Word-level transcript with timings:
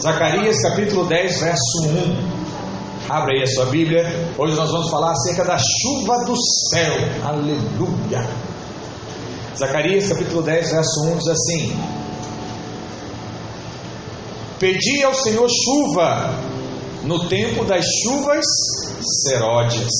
Zacarias 0.00 0.60
capítulo 0.60 1.06
10, 1.06 1.40
verso 1.40 1.88
1. 1.88 3.08
Abra 3.08 3.32
aí 3.32 3.42
a 3.42 3.46
sua 3.46 3.66
Bíblia. 3.66 4.04
Hoje 4.36 4.54
nós 4.54 4.70
vamos 4.70 4.90
falar 4.90 5.12
acerca 5.12 5.44
da 5.44 5.56
chuva 5.56 6.24
do 6.26 6.34
céu. 6.70 6.92
Aleluia. 7.24 8.28
Zacarias 9.56 10.08
capítulo 10.08 10.42
10, 10.42 10.70
verso 10.70 11.02
1 11.02 11.16
diz 11.16 11.28
assim: 11.28 11.76
Pedi 14.58 15.02
ao 15.02 15.14
Senhor 15.14 15.48
chuva 15.48 16.34
no 17.04 17.26
tempo 17.28 17.64
das 17.64 17.86
chuvas 18.02 18.44
seródias. 19.24 19.92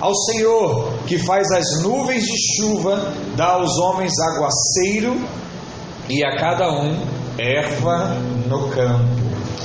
Ao 0.00 0.14
Senhor 0.14 0.92
que 1.06 1.18
faz 1.18 1.50
as 1.50 1.82
nuvens 1.82 2.22
de 2.22 2.56
chuva, 2.56 3.12
dá 3.36 3.54
aos 3.54 3.78
homens 3.78 4.12
aguaceiro 4.20 5.16
e 6.08 6.24
a 6.24 6.36
cada 6.36 6.70
um 6.70 6.96
erva 7.36 8.14
no 8.46 8.68
campo. 8.68 9.23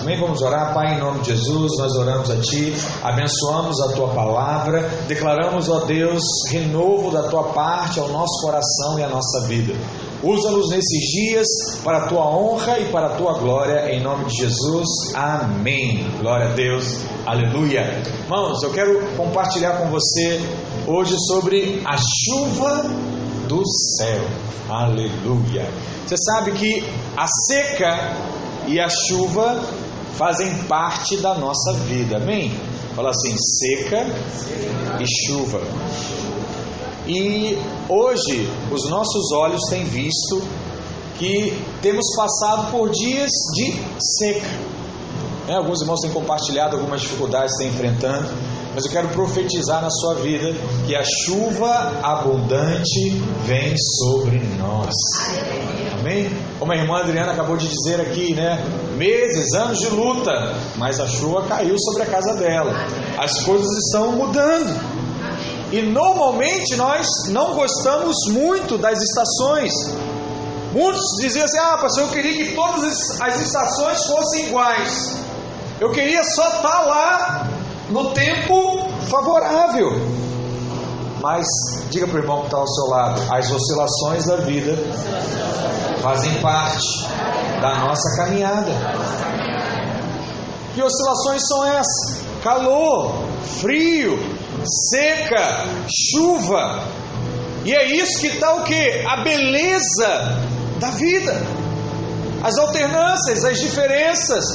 Amém? 0.10 0.20
Vamos 0.22 0.42
orar, 0.42 0.74
Pai, 0.74 0.96
em 0.96 1.00
nome 1.00 1.20
de 1.20 1.28
Jesus, 1.28 1.78
nós 1.78 1.96
oramos 1.96 2.32
a 2.32 2.38
Ti, 2.38 2.74
abençoamos 3.04 3.80
a 3.80 3.94
Tua 3.94 4.08
palavra, 4.08 4.90
declaramos, 5.08 5.70
ó 5.70 5.82
Deus, 5.82 6.24
renovo 6.50 7.12
da 7.12 7.30
Tua 7.30 7.44
parte 7.54 8.00
ao 8.00 8.10
nosso 8.10 8.42
coração 8.42 8.98
e 8.98 9.04
à 9.04 9.08
nossa 9.08 9.46
vida. 9.48 9.76
Usa-nos 10.24 10.72
nesses 10.72 11.12
dias 11.12 11.48
para 11.84 12.00
a 12.00 12.08
Tua 12.08 12.26
honra 12.26 12.80
e 12.80 12.86
para 12.86 13.06
a 13.06 13.16
Tua 13.18 13.38
glória, 13.38 13.94
em 13.94 14.02
nome 14.02 14.26
de 14.26 14.38
Jesus. 14.38 15.14
Amém. 15.14 16.08
Glória 16.20 16.48
a 16.48 16.54
Deus. 16.54 17.02
Aleluia. 17.28 18.02
Irmãos, 18.24 18.64
eu 18.64 18.72
quero 18.72 19.16
compartilhar 19.16 19.78
com 19.78 19.90
você 19.92 20.42
hoje 20.88 21.14
sobre 21.28 21.84
a 21.86 21.96
chuva 21.98 22.84
do 23.48 23.62
céu. 24.00 24.24
Aleluia. 24.68 25.70
Você 26.08 26.16
sabe 26.18 26.54
que 26.54 26.84
a 27.16 27.28
seca 27.28 28.40
e 28.68 28.80
a 28.80 28.88
chuva 28.88 29.60
fazem 30.14 30.54
parte 30.64 31.18
da 31.18 31.36
nossa 31.36 31.74
vida. 31.86 32.18
Amém? 32.18 32.52
Fala 32.96 33.10
assim: 33.10 33.36
seca 33.38 34.06
e 35.00 35.28
chuva. 35.28 35.62
E 37.08 37.58
hoje 37.88 38.48
os 38.72 38.90
nossos 38.90 39.32
olhos 39.32 39.62
têm 39.70 39.84
visto 39.84 40.42
que 41.18 41.54
temos 41.82 42.06
passado 42.16 42.72
por 42.72 42.90
dias 42.92 43.30
de 43.56 43.74
seca. 44.00 44.70
É, 45.48 45.56
alguns 45.56 45.82
irmãos 45.82 46.00
têm 46.02 46.12
compartilhado 46.12 46.76
algumas 46.76 47.02
dificuldades 47.02 47.58
que 47.58 47.64
estão 47.64 47.76
enfrentando, 47.76 48.30
mas 48.80 48.86
eu 48.86 48.92
quero 48.94 49.10
profetizar 49.10 49.82
na 49.82 49.90
sua 49.90 50.16
vida 50.16 50.56
que 50.88 50.96
a 50.96 51.04
chuva 51.04 52.00
abundante 52.02 53.22
vem 53.44 53.76
sobre 53.78 54.40
nós. 54.58 54.94
Amém? 56.00 56.32
Como 56.58 56.72
a 56.72 56.78
irmã 56.78 57.02
Adriana 57.02 57.34
acabou 57.34 57.58
de 57.58 57.68
dizer 57.68 58.00
aqui, 58.00 58.34
né? 58.34 58.58
Meses, 58.96 59.54
anos 59.54 59.80
de 59.80 59.90
luta, 59.90 60.32
mas 60.78 60.98
a 60.98 61.10
chuva 61.10 61.42
caiu 61.42 61.76
sobre 61.78 62.04
a 62.04 62.06
casa 62.06 62.36
dela. 62.36 62.72
As 63.18 63.42
coisas 63.42 63.68
estão 63.86 64.14
mudando. 64.14 64.74
E 65.74 65.82
normalmente 65.82 66.78
nós 66.78 67.06
não 67.32 67.56
gostamos 67.56 68.16
muito 68.30 68.78
das 68.78 68.98
estações. 69.02 69.74
Muitos 70.72 71.04
diziam 71.20 71.44
assim: 71.44 71.60
ah, 71.60 71.78
pastor, 71.80 72.04
eu 72.06 72.10
queria 72.12 72.46
que 72.46 72.56
todas 72.56 73.20
as 73.20 73.42
estações 73.42 74.06
fossem 74.06 74.46
iguais. 74.46 75.18
Eu 75.82 75.92
queria 75.92 76.24
só 76.24 76.48
estar 76.48 76.82
lá 76.86 77.49
no 77.90 78.12
tempo 78.14 78.90
favorável. 79.10 79.90
Mas 81.22 81.46
diga 81.90 82.08
para 82.08 82.16
o 82.16 82.20
irmão 82.20 82.40
que 82.42 82.46
está 82.46 82.58
ao 82.58 82.68
seu 82.68 82.86
lado: 82.86 83.22
as 83.32 83.52
oscilações 83.52 84.26
da 84.26 84.38
vida 84.38 84.76
fazem 86.02 86.34
parte 86.42 86.86
da 87.62 87.76
nossa 87.80 88.16
caminhada. 88.18 88.72
Que 90.74 90.82
oscilações 90.82 91.42
são 91.48 91.66
essas? 91.66 92.22
Calor, 92.42 93.16
frio, 93.60 94.18
seca, 94.90 95.66
chuva. 95.90 96.84
E 97.66 97.74
é 97.74 97.86
isso 97.86 98.22
que 98.22 98.28
está 98.28 98.56
o 98.56 98.64
que? 98.64 99.06
A 99.06 99.22
beleza 99.24 100.40
da 100.80 100.92
vida. 100.92 101.36
As 102.42 102.58
alternâncias, 102.58 103.44
as 103.44 103.60
diferenças. 103.60 104.46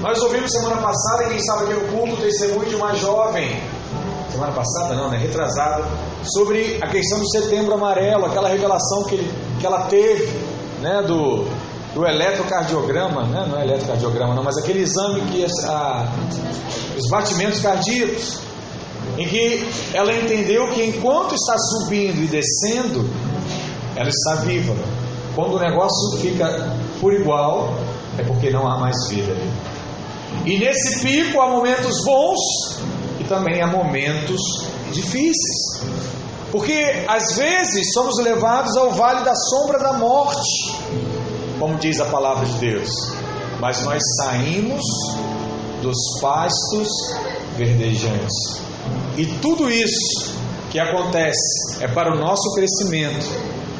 Nós 0.00 0.18
ouvimos 0.22 0.50
semana 0.50 0.80
passada, 0.80 1.28
quem 1.28 1.38
sabe 1.40 1.64
aqui 1.64 1.74
no 1.74 1.92
culto, 1.92 2.14
o 2.14 2.16
testemunho 2.16 2.68
de 2.70 2.74
uma 2.74 2.94
jovem, 2.94 3.60
semana 4.30 4.52
passada 4.52 4.94
não, 4.94 5.10
né? 5.10 5.18
Retrasada, 5.18 5.86
sobre 6.24 6.78
a 6.80 6.88
questão 6.88 7.18
do 7.18 7.28
setembro 7.28 7.74
amarelo, 7.74 8.24
aquela 8.24 8.48
revelação 8.48 9.04
que, 9.04 9.18
que 9.60 9.66
ela 9.66 9.82
teve, 9.88 10.26
né? 10.80 11.02
Do, 11.06 11.44
do 11.94 12.06
eletrocardiograma, 12.06 13.24
né? 13.26 13.46
não 13.46 13.58
é 13.58 13.64
eletrocardiograma 13.64 14.34
não, 14.34 14.42
mas 14.42 14.56
aquele 14.56 14.80
exame 14.80 15.20
que 15.32 15.44
a, 15.66 16.08
os 16.96 17.10
batimentos 17.10 17.60
cardíacos, 17.60 18.40
em 19.18 19.28
que 19.28 19.68
ela 19.92 20.14
entendeu 20.14 20.68
que 20.68 20.82
enquanto 20.82 21.34
está 21.34 21.56
subindo 21.58 22.22
e 22.22 22.26
descendo, 22.26 23.06
ela 23.96 24.08
está 24.08 24.36
viva. 24.36 24.74
Quando 25.34 25.56
o 25.56 25.58
negócio 25.58 26.18
fica 26.20 26.74
por 27.00 27.12
igual, 27.12 27.74
é 28.18 28.22
porque 28.22 28.50
não 28.50 28.66
há 28.66 28.78
mais 28.78 28.96
vida. 29.10 29.36
E 30.44 30.58
nesse 30.58 31.00
pico 31.00 31.40
há 31.40 31.48
momentos 31.48 32.04
bons 32.04 32.38
e 33.20 33.24
também 33.24 33.62
há 33.62 33.66
momentos 33.66 34.40
difíceis. 34.92 35.80
Porque 36.50 37.04
às 37.06 37.36
vezes 37.36 37.92
somos 37.92 38.18
levados 38.18 38.76
ao 38.76 38.90
vale 38.92 39.24
da 39.24 39.34
sombra 39.34 39.78
da 39.78 39.92
morte, 39.92 40.74
como 41.58 41.76
diz 41.76 42.00
a 42.00 42.06
palavra 42.06 42.44
de 42.46 42.58
Deus. 42.58 42.90
Mas 43.60 43.82
nós 43.82 44.02
saímos 44.16 44.82
dos 45.82 45.96
pastos 46.20 46.88
verdejantes. 47.56 48.60
E 49.16 49.26
tudo 49.40 49.70
isso 49.70 50.34
que 50.70 50.78
acontece 50.78 51.82
é 51.82 51.88
para 51.88 52.14
o 52.14 52.18
nosso 52.18 52.54
crescimento 52.54 53.26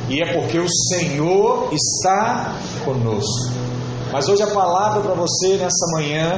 e 0.09 0.21
é 0.22 0.32
porque 0.32 0.59
o 0.59 0.69
Senhor 0.69 1.71
está 1.72 2.56
conosco. 2.84 3.70
Mas 4.12 4.28
hoje 4.28 4.43
a 4.43 4.48
palavra 4.48 5.00
para 5.03 5.15
você 5.15 5.56
nessa 5.56 5.87
manhã 5.93 6.32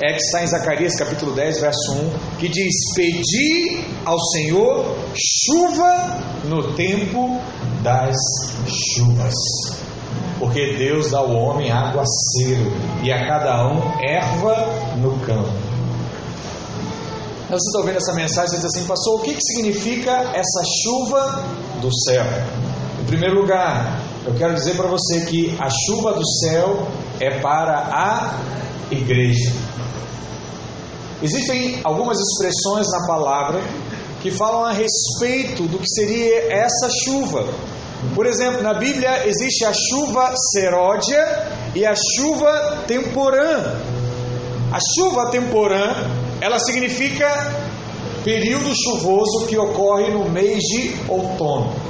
é 0.00 0.12
que 0.12 0.20
está 0.20 0.42
em 0.42 0.46
Zacarias 0.48 0.96
capítulo 0.96 1.32
10, 1.32 1.60
verso 1.60 1.92
1, 1.92 2.38
que 2.38 2.48
diz: 2.48 2.74
Pedi 2.96 3.84
ao 4.04 4.18
Senhor 4.18 4.96
chuva 5.14 6.18
no 6.44 6.74
tempo 6.74 7.40
das 7.82 8.16
chuvas. 8.66 9.34
Porque 10.40 10.76
Deus 10.76 11.12
dá 11.12 11.18
ao 11.18 11.30
homem 11.30 11.70
aguaceiro 11.70 12.72
e 13.04 13.12
a 13.12 13.28
cada 13.28 13.64
um 13.68 13.80
erva 14.02 14.96
no 14.96 15.16
campo. 15.20 15.64
Você 17.48 17.68
está 17.68 17.78
ouvindo 17.78 17.98
essa 17.98 18.12
mensagem 18.14 18.54
e 18.54 18.56
diz 18.56 18.64
assim, 18.64 18.84
pastor, 18.84 19.20
o 19.20 19.22
que, 19.22 19.34
que 19.34 19.40
significa 19.40 20.10
essa 20.34 20.62
chuva 20.82 21.44
do 21.80 21.88
céu? 21.94 22.24
Em 23.00 23.04
primeiro 23.04 23.40
lugar, 23.40 24.00
eu 24.26 24.34
quero 24.34 24.54
dizer 24.54 24.74
para 24.76 24.88
você 24.88 25.20
que 25.26 25.56
a 25.60 25.68
chuva 25.70 26.14
do 26.14 26.26
céu 26.40 26.88
é 27.20 27.40
para 27.40 27.78
a 27.78 28.40
igreja. 28.90 29.52
Existem 31.22 31.80
algumas 31.84 32.18
expressões 32.18 32.86
na 32.90 33.06
palavra 33.06 33.60
que 34.20 34.30
falam 34.30 34.64
a 34.64 34.72
respeito 34.72 35.64
do 35.64 35.78
que 35.78 35.88
seria 35.88 36.52
essa 36.52 36.88
chuva. 37.04 37.46
Por 38.14 38.26
exemplo, 38.26 38.62
na 38.62 38.74
Bíblia 38.74 39.26
existe 39.26 39.64
a 39.64 39.72
chuva 39.72 40.32
seródia 40.52 41.24
e 41.74 41.84
a 41.86 41.94
chuva 41.94 42.84
temporã. 42.86 43.78
A 44.72 44.78
chuva 44.96 45.30
temporã, 45.30 45.94
ela 46.40 46.58
significa 46.58 47.26
período 48.24 48.72
chuvoso 48.74 49.46
que 49.46 49.56
ocorre 49.56 50.10
no 50.10 50.28
mês 50.28 50.58
de 50.58 50.94
outono. 51.08 51.83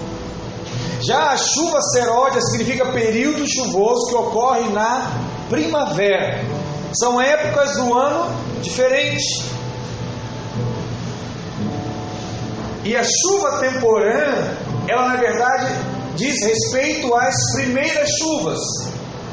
Já 1.07 1.33
a 1.33 1.37
chuva 1.37 1.83
seródia 1.93 2.41
significa 2.41 2.87
período 2.87 3.45
chuvoso 3.47 4.09
que 4.09 4.15
ocorre 4.15 4.71
na 4.71 5.13
primavera. 5.51 6.41
São 6.95 7.21
épocas 7.21 7.75
do 7.75 7.93
ano 7.93 8.35
diferentes. 8.63 9.45
E 12.85 12.97
a 12.97 13.03
chuva 13.03 13.59
temporã, 13.59 14.57
ela 14.89 15.09
na 15.09 15.17
verdade 15.17 15.67
diz 16.17 16.43
respeito 16.43 17.15
às 17.15 17.35
primeiras 17.55 18.09
chuvas, 18.19 18.61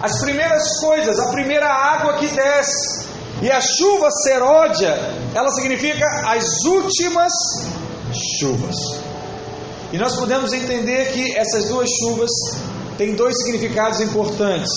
as 0.02 0.20
primeiras 0.20 0.80
coisas, 0.82 1.20
a 1.20 1.32
primeira 1.32 1.68
água 1.68 2.16
que 2.16 2.28
desce. 2.28 3.08
E 3.42 3.50
a 3.50 3.62
chuva 3.62 4.10
seródia, 4.12 4.94
ela 5.34 5.50
significa 5.52 6.06
as 6.28 6.66
últimas 6.66 7.32
chuvas. 8.40 8.76
E 9.92 9.98
nós 9.98 10.16
podemos 10.16 10.54
entender 10.54 11.12
que 11.12 11.36
essas 11.38 11.68
duas 11.68 11.90
chuvas 12.00 12.30
têm 12.98 13.14
dois 13.14 13.36
significados 13.44 14.00
importantes. 14.00 14.72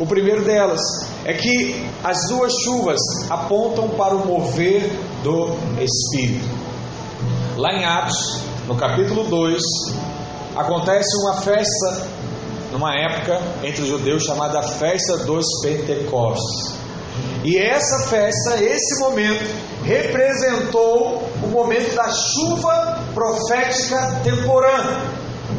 O 0.00 0.06
primeiro 0.06 0.44
delas 0.44 0.80
é 1.24 1.34
que 1.34 1.84
as 2.02 2.28
duas 2.28 2.52
chuvas 2.64 3.00
apontam 3.28 3.90
para 3.90 4.14
o 4.14 4.26
mover 4.26 4.90
do 5.22 5.50
Espírito. 5.82 6.48
Lá 7.56 7.74
em 7.74 7.84
Atos, 7.84 8.42
no 8.66 8.76
capítulo 8.76 9.24
2, 9.24 9.60
acontece 10.56 11.08
uma 11.24 11.42
festa 11.42 12.06
numa 12.72 12.94
época 12.94 13.40
entre 13.62 13.82
os 13.82 13.88
judeus 13.88 14.24
chamada 14.24 14.62
Festa 14.62 15.18
dos 15.18 15.44
Pentecostes. 15.62 16.77
E 17.48 17.56
essa 17.56 18.10
festa, 18.10 18.62
esse 18.62 19.00
momento, 19.00 19.42
representou 19.82 21.26
o 21.42 21.46
momento 21.46 21.94
da 21.94 22.10
chuva 22.10 23.02
profética 23.14 24.20
temporânea. 24.22 25.00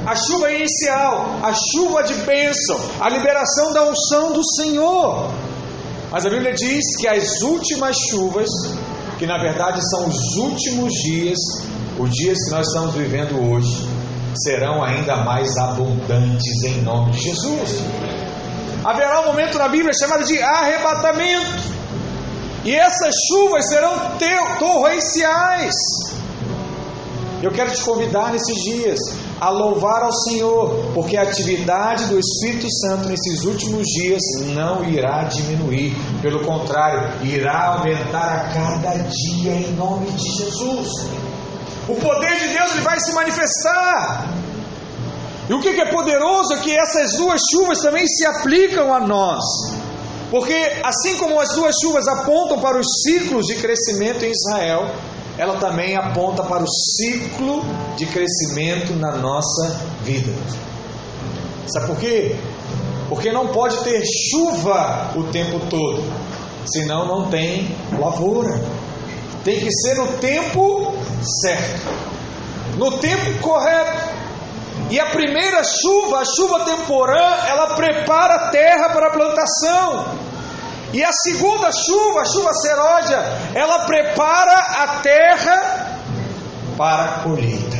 A 0.06 0.16
chuva 0.16 0.52
inicial, 0.52 1.40
a 1.42 1.52
chuva 1.52 2.04
de 2.04 2.14
bênção, 2.14 2.80
a 3.00 3.10
liberação 3.10 3.74
da 3.74 3.90
unção 3.90 4.34
do 4.34 4.42
Senhor. 4.56 5.32
Mas 6.12 6.28
a 6.28 6.30
Bíblia 6.30 6.54
diz 6.54 6.96
que 7.00 7.08
as 7.08 7.42
últimas 7.42 7.98
chuvas, 8.12 8.50
que 9.18 9.26
na 9.26 9.40
verdade 9.42 9.82
são 9.90 10.08
os 10.08 10.36
últimos 10.38 10.94
dias, 10.94 11.40
os 11.98 12.12
dias 12.12 12.38
que 12.46 12.52
nós 12.52 12.68
estamos 12.68 12.94
vivendo 12.94 13.52
hoje, 13.52 13.90
serão 14.36 14.84
ainda 14.84 15.24
mais 15.24 15.58
abundantes 15.58 16.64
em 16.66 16.84
nome 16.84 17.14
de 17.14 17.20
Jesus. 17.20 17.82
Haverá 18.86 19.22
um 19.22 19.26
momento 19.26 19.58
na 19.58 19.68
Bíblia 19.68 19.92
chamado 20.00 20.24
de 20.24 20.40
arrebatamento. 20.40 21.79
E 22.64 22.76
essas 22.76 23.14
chuvas 23.28 23.68
serão 23.70 23.94
torrenciais. 24.60 25.74
Eu 27.42 27.52
quero 27.52 27.72
te 27.72 27.82
convidar 27.84 28.34
nesses 28.34 28.56
dias 28.64 29.00
a 29.40 29.50
louvar 29.50 30.04
ao 30.04 30.12
Senhor, 30.12 30.92
porque 30.94 31.16
a 31.16 31.22
atividade 31.22 32.06
do 32.08 32.20
Espírito 32.20 32.68
Santo 32.70 33.08
nesses 33.08 33.46
últimos 33.46 33.86
dias 33.86 34.22
não 34.48 34.84
irá 34.84 35.24
diminuir, 35.24 35.96
pelo 36.22 36.44
contrário, 36.46 37.26
irá 37.26 37.78
aumentar 37.78 38.34
a 38.34 38.54
cada 38.54 38.98
dia 38.98 39.54
em 39.54 39.72
nome 39.72 40.12
de 40.12 40.30
Jesus. 40.30 40.90
O 41.88 41.96
poder 41.96 42.40
de 42.40 42.50
Deus 42.50 42.72
ele 42.72 42.82
vai 42.82 43.00
se 43.00 43.14
manifestar. 43.14 44.28
E 45.50 45.54
o 45.54 45.62
que 45.62 45.70
é 45.70 45.86
poderoso 45.86 46.54
é 46.56 46.58
que 46.58 46.78
essas 46.78 47.14
duas 47.14 47.40
chuvas 47.52 47.80
também 47.80 48.06
se 48.06 48.26
aplicam 48.26 48.94
a 48.94 49.00
nós. 49.00 49.44
Porque 50.30 50.54
assim 50.84 51.18
como 51.18 51.40
as 51.40 51.50
duas 51.56 51.76
chuvas 51.82 52.08
apontam 52.08 52.60
para 52.60 52.80
os 52.80 52.88
ciclos 53.04 53.46
de 53.48 53.56
crescimento 53.56 54.24
em 54.24 54.32
Israel, 54.32 54.92
ela 55.38 55.58
também 55.58 55.96
aponta 55.96 56.44
para 56.44 56.64
o 56.64 56.68
ciclo 56.68 57.64
de 57.96 58.06
crescimento 58.06 58.94
na 58.94 59.16
nossa 59.18 59.80
vida. 60.04 60.32
Sabe 61.66 61.88
por 61.88 61.98
quê? 61.98 62.36
Porque 63.08 63.32
não 63.32 63.48
pode 63.48 63.78
ter 63.84 64.04
chuva 64.06 65.12
o 65.16 65.24
tempo 65.32 65.60
todo, 65.70 66.04
senão 66.66 67.08
não 67.08 67.30
tem 67.30 67.76
lavoura. 67.98 68.62
Tem 69.44 69.60
que 69.60 69.72
ser 69.72 69.96
no 69.96 70.08
tempo 70.18 70.94
certo, 71.42 71.88
no 72.78 72.98
tempo 73.00 73.40
correto. 73.42 74.09
E 74.90 75.00
a 75.00 75.06
primeira 75.08 75.62
chuva, 75.64 76.22
a 76.22 76.26
chuva 76.26 76.66
temporã, 76.66 77.36
ela 77.48 77.76
prepara 77.76 78.36
a 78.36 78.50
terra 78.50 78.90
para 78.90 79.08
a 79.08 79.12
plantação. 79.12 80.06
E 80.92 81.04
a 81.04 81.12
segunda 81.12 81.70
chuva, 81.72 82.22
a 82.22 82.26
chuva 82.26 82.54
seródia, 82.54 83.18
ela 83.54 83.86
prepara 83.86 84.58
a 84.58 84.88
terra 85.02 86.00
para 86.76 87.04
a 87.04 87.20
colheita. 87.20 87.78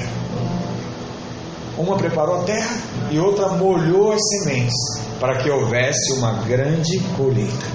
Uma 1.78 1.98
preparou 1.98 2.42
a 2.42 2.44
terra 2.44 2.78
e 3.10 3.18
outra 3.18 3.48
molhou 3.48 4.12
as 4.12 4.20
sementes 4.22 4.76
para 5.20 5.38
que 5.38 5.50
houvesse 5.50 6.14
uma 6.14 6.44
grande 6.44 7.00
colheita. 7.18 7.66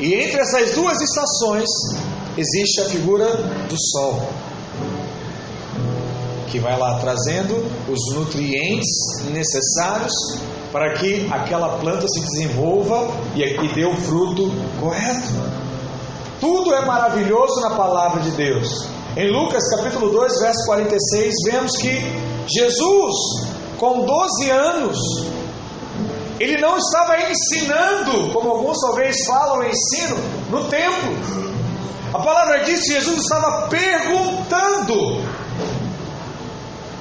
E 0.00 0.14
entre 0.14 0.40
essas 0.40 0.72
duas 0.72 0.98
estações 1.00 1.68
existe 2.36 2.80
a 2.80 2.84
figura 2.86 3.26
do 3.68 3.76
sol, 3.78 4.28
que 6.46 6.58
vai 6.58 6.78
lá 6.78 6.98
trazendo 6.98 7.54
os 7.88 8.14
nutrientes 8.14 8.88
necessários 9.30 10.12
para 10.72 10.94
que 10.94 11.26
aquela 11.30 11.78
planta 11.78 12.06
se 12.08 12.20
desenvolva 12.20 13.08
e, 13.34 13.42
e 13.42 13.68
dê 13.74 13.84
o 13.84 13.94
fruto 13.94 14.50
correto. 14.80 15.32
Tudo 16.40 16.74
é 16.74 16.84
maravilhoso 16.84 17.60
na 17.60 17.70
palavra 17.70 18.20
de 18.20 18.30
Deus. 18.32 18.86
Em 19.16 19.30
Lucas 19.30 19.62
capítulo 19.74 20.10
2, 20.10 20.40
verso 20.40 20.66
46, 20.66 21.34
vemos 21.46 21.76
que 21.76 21.88
Jesus, 22.46 23.14
com 23.78 24.04
12 24.04 24.50
anos, 24.50 24.98
ele 26.38 26.60
não 26.60 26.76
estava 26.76 27.16
ensinando, 27.22 28.30
como 28.32 28.50
alguns 28.50 28.78
talvez 28.80 29.24
falam 29.26 29.66
ensino, 29.66 30.16
no 30.50 30.64
templo. 30.64 31.16
A 32.12 32.18
palavra 32.18 32.64
diz 32.64 32.82
que 32.82 32.92
Jesus 32.92 33.22
estava 33.22 33.68
perguntando. 33.68 35.22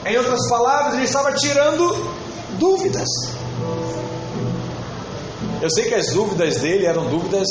Em 0.06 0.18
outras 0.18 0.48
palavras, 0.48 0.94
ele 0.94 1.06
estava 1.06 1.34
tirando 1.34 2.14
dúvidas. 2.60 3.08
Eu 5.62 5.70
sei 5.70 5.86
que 5.86 5.96
as 5.96 6.08
dúvidas 6.12 6.58
dele 6.58 6.86
eram 6.86 7.10
dúvidas 7.10 7.48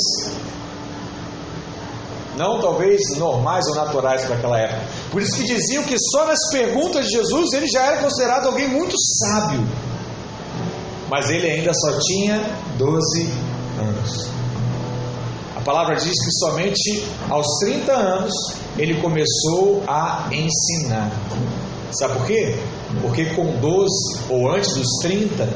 não 2.37 2.59
talvez 2.59 3.01
normais 3.17 3.65
ou 3.67 3.75
naturais 3.75 4.23
para 4.25 4.35
aquela 4.35 4.59
época. 4.59 4.81
Por 5.11 5.21
isso 5.21 5.35
que 5.35 5.43
diziam 5.43 5.83
que 5.83 5.95
só 5.97 6.25
nas 6.25 6.39
perguntas 6.51 7.05
de 7.05 7.13
Jesus 7.13 7.53
ele 7.53 7.67
já 7.67 7.83
era 7.83 7.97
considerado 7.97 8.47
alguém 8.47 8.67
muito 8.67 8.95
sábio. 8.97 9.65
Mas 11.09 11.29
ele 11.29 11.49
ainda 11.49 11.71
só 11.73 11.99
tinha 11.99 12.41
12 12.77 13.29
anos. 13.79 14.29
A 15.55 15.61
palavra 15.61 15.95
diz 15.95 16.13
que 16.13 16.31
somente 16.39 17.07
aos 17.29 17.47
30 17.59 17.91
anos 17.91 18.33
ele 18.77 19.01
começou 19.01 19.83
a 19.87 20.29
ensinar. 20.31 21.11
Sabe 21.91 22.15
por 22.15 22.25
quê? 22.25 22.55
Porque 23.01 23.25
com 23.25 23.57
12 23.59 23.87
ou 24.29 24.51
antes 24.51 24.73
dos 24.73 24.87
30 25.01 25.47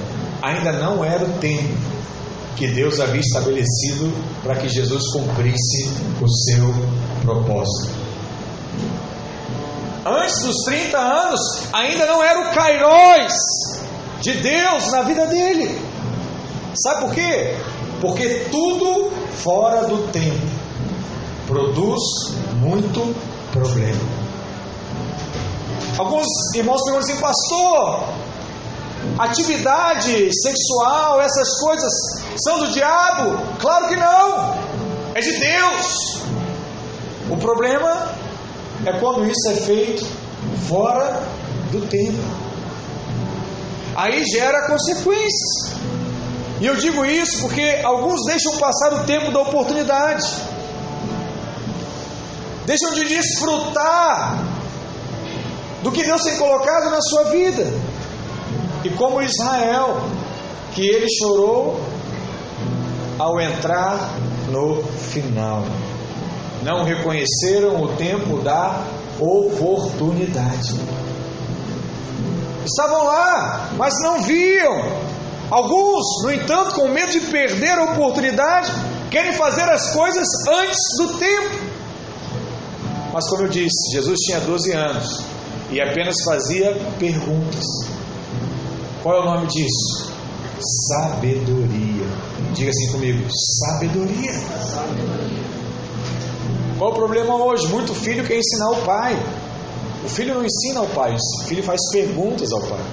ainda 0.42 0.72
não 0.74 1.04
era 1.04 1.24
o 1.24 1.34
tempo 1.40 1.78
que 2.56 2.68
Deus 2.68 3.00
havia 3.00 3.22
estabelecido 3.22 4.14
para 4.44 4.56
que 4.56 4.68
Jesus 4.68 5.12
cumprisse 5.14 5.90
o 6.22 6.28
seu 6.28 6.74
propósito. 7.22 7.94
Antes 10.06 10.42
dos 10.44 10.56
30 10.66 10.98
anos, 10.98 11.40
ainda 11.72 12.06
não 12.06 12.24
era 12.24 12.40
o 12.42 12.54
Kairos 12.54 13.34
de 14.22 14.34
Deus 14.34 14.92
na 14.92 15.04
vida 15.04 15.26
dele. 15.28 15.80
Sabe 16.84 17.02
por 17.02 17.14
quê? 17.14 17.56
Porque 18.02 18.46
tudo 18.52 19.12
fora 19.32 19.88
do 19.88 20.12
tempo 20.12 20.48
produz 21.48 22.02
muito 22.60 23.16
problema. 23.52 24.19
Alguns 26.00 26.28
irmãos 26.56 26.82
perguntam 26.86 27.10
assim, 27.10 27.20
pastor, 27.20 28.06
atividade 29.18 30.30
sexual, 30.34 31.20
essas 31.20 31.60
coisas 31.60 31.92
são 32.38 32.60
do 32.60 32.72
diabo? 32.72 33.38
Claro 33.60 33.90
que 33.90 33.98
não, 33.98 34.56
é 35.14 35.20
de 35.20 35.38
Deus. 35.38 36.22
O 37.30 37.36
problema 37.36 38.16
é 38.86 38.94
quando 38.94 39.26
isso 39.26 39.50
é 39.50 39.56
feito 39.56 40.08
fora 40.70 41.22
do 41.70 41.86
tempo. 41.88 42.24
Aí 43.94 44.24
gera 44.24 44.68
consequências. 44.68 45.74
E 46.62 46.66
eu 46.66 46.78
digo 46.78 47.04
isso 47.04 47.42
porque 47.42 47.82
alguns 47.84 48.26
deixam 48.26 48.58
passar 48.58 48.94
o 48.94 49.04
tempo 49.04 49.34
da 49.34 49.42
oportunidade, 49.42 50.26
deixam 52.66 52.94
de 52.94 53.04
desfrutar 53.04 54.59
do 55.84 55.92
que 55.92 56.04
Deus 56.04 56.22
tem 56.24 56.38
colocado 56.38 56.90
na 56.90 57.02
sua 57.02 57.26
vida. 57.26 57.72
E 58.84 58.90
como 58.92 59.22
Israel, 59.22 60.02
que 60.74 60.86
ele 60.86 61.08
chorou 61.10 61.80
ao 63.18 63.40
entrar 63.40 64.14
no 64.50 64.84
final. 64.84 65.64
Não 66.64 66.84
reconheceram 66.84 67.82
o 67.82 67.96
tempo 67.96 68.42
da 68.42 68.84
oportunidade. 69.20 70.76
Estavam 72.66 73.04
lá, 73.06 73.72
mas 73.78 73.94
não 74.02 74.22
viam. 74.22 75.10
Alguns, 75.50 76.24
no 76.24 76.32
entanto, 76.32 76.76
com 76.76 76.88
medo 76.90 77.12
de 77.12 77.22
perder 77.22 77.80
a 77.80 77.86
oportunidade, 77.86 78.72
querem 79.10 79.34
fazer 79.34 79.64
as 79.64 79.92
coisas 79.94 80.28
antes 80.48 80.80
do 80.98 81.18
tempo. 81.18 81.70
Mas, 83.12 83.28
como 83.30 83.44
eu 83.44 83.50
disse, 83.50 83.92
Jesus 83.94 84.20
tinha 84.20 84.40
12 84.42 84.72
anos 84.74 85.39
e 85.72 85.82
apenas 85.82 86.16
fazia 86.26 86.74
perguntas. 86.98 87.64
Qual 89.04 89.16
é 89.16 89.22
o 89.22 89.26
nome 89.26 89.48
disso? 89.48 90.14
Sabedoria. 90.90 92.08
Diga 92.54 92.70
assim 92.70 92.92
comigo: 92.92 93.28
sabedoria. 93.60 94.34
Qual 96.78 96.92
o 96.92 96.96
problema 96.96 97.36
hoje? 97.36 97.68
Muito 97.68 97.94
filho 97.94 98.26
quer 98.26 98.38
ensinar 98.38 98.72
o 98.72 98.86
pai. 98.86 99.18
O 100.04 100.08
filho 100.08 100.34
não 100.34 100.46
ensina 100.46 100.80
ao 100.80 100.88
pai, 100.88 101.14
o 101.14 101.44
filho 101.44 101.62
faz 101.62 101.80
perguntas 101.92 102.52
ao 102.54 102.62
pai. 102.62 102.84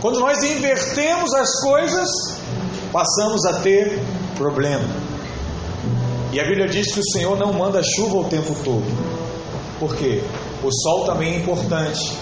Quando 0.00 0.18
nós 0.18 0.42
invertemos 0.42 1.32
as 1.34 1.60
coisas, 1.60 2.08
passamos 2.92 3.44
a 3.46 3.60
ter 3.60 4.02
problema. 4.36 4.88
E 6.32 6.40
a 6.40 6.44
Bíblia 6.44 6.68
diz 6.68 6.92
que 6.92 7.00
o 7.00 7.10
Senhor 7.12 7.38
não 7.38 7.52
manda 7.52 7.82
chuva 7.82 8.18
o 8.18 8.24
tempo 8.24 8.54
todo. 8.64 9.19
Por 9.80 9.96
quê? 9.96 10.22
O 10.62 10.70
sol 10.70 11.06
também 11.06 11.34
é 11.34 11.36
importante, 11.38 12.16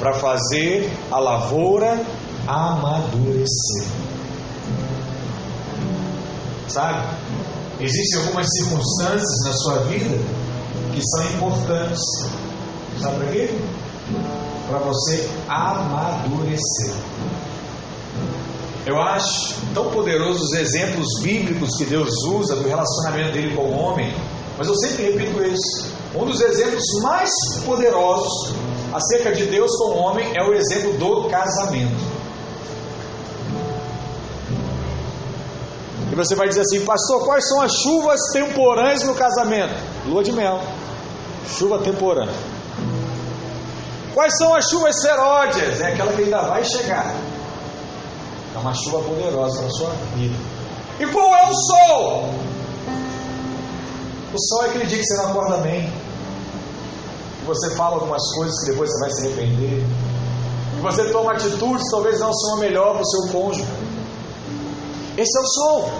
para 0.00 0.14
fazer 0.14 0.92
a 1.10 1.18
lavoura 1.18 2.04
amadurecer. 2.46 3.86
Sabe? 6.68 7.06
Existem 7.80 8.20
algumas 8.20 8.46
circunstâncias 8.50 9.44
na 9.44 9.52
sua 9.52 9.78
vida 9.84 10.18
que 10.92 11.00
são 11.02 11.24
importantes. 11.34 12.02
Sabe 13.00 13.16
para 13.16 13.32
quê? 13.32 13.58
Para 14.68 14.78
você 14.80 15.30
amadurecer. 15.48 16.94
Eu 18.86 19.00
acho 19.00 19.54
tão 19.72 19.88
poderosos 19.90 20.50
os 20.50 20.52
exemplos 20.52 21.06
bíblicos 21.22 21.70
que 21.78 21.84
Deus 21.84 22.10
usa 22.24 22.56
do 22.56 22.68
relacionamento 22.68 23.32
dele 23.32 23.54
com 23.54 23.62
o 23.62 23.72
homem, 23.72 24.12
mas 24.58 24.66
eu 24.66 24.74
sempre 24.74 25.12
repito 25.12 25.42
isso. 25.42 25.93
Um 26.14 26.24
dos 26.24 26.40
exemplos 26.40 26.84
mais 27.02 27.30
poderosos 27.64 28.54
acerca 28.92 29.32
de 29.32 29.46
Deus 29.46 29.70
com 29.76 29.90
o 29.90 29.96
homem 29.96 30.32
é 30.36 30.42
o 30.42 30.54
exemplo 30.54 30.92
do 30.92 31.28
casamento. 31.28 32.14
E 36.12 36.14
você 36.14 36.36
vai 36.36 36.48
dizer 36.48 36.60
assim, 36.60 36.84
pastor, 36.84 37.24
quais 37.24 37.48
são 37.48 37.60
as 37.60 37.72
chuvas 37.72 38.20
temporãs 38.32 39.02
no 39.02 39.16
casamento? 39.16 39.74
Lua 40.06 40.22
de 40.22 40.30
mel, 40.30 40.60
chuva 41.48 41.80
temporânea. 41.80 42.34
Quais 44.14 44.38
são 44.38 44.54
as 44.54 44.64
chuvas 44.70 45.00
seródias? 45.00 45.80
É 45.80 45.88
aquela 45.92 46.12
que 46.12 46.22
ainda 46.22 46.42
vai 46.42 46.64
chegar. 46.64 47.12
É 48.54 48.58
uma 48.58 48.72
chuva 48.72 49.02
poderosa 49.02 49.58
para 49.58 49.66
a 49.66 49.70
sua 49.70 49.90
vida. 50.14 50.36
E 51.00 51.06
qual 51.06 51.34
é 51.34 51.50
o 51.50 51.54
sol? 51.54 52.30
O 54.32 54.38
sol 54.38 54.64
é 54.64 54.68
aquele 54.68 54.86
dia 54.86 54.98
que 54.98 55.04
você 55.04 55.16
não 55.16 55.30
acorda 55.32 55.56
bem. 55.56 56.03
Que 57.44 57.48
você 57.48 57.70
fala 57.76 57.96
algumas 57.96 58.22
coisas 58.34 58.58
que 58.64 58.70
depois 58.70 58.90
você 58.90 59.00
vai 59.00 59.10
se 59.10 59.26
arrepender. 59.26 59.84
Que 60.76 60.80
você 60.80 61.12
toma 61.12 61.32
atitudes 61.32 61.84
que 61.84 61.90
talvez 61.90 62.18
não 62.20 62.32
são 62.32 62.56
a 62.56 62.58
melhor 62.60 62.94
para 62.94 63.02
o 63.02 63.06
seu 63.06 63.32
cônjuge. 63.32 63.68
Esse 65.18 65.38
é 65.38 65.40
o 65.42 65.46
sol. 65.46 65.90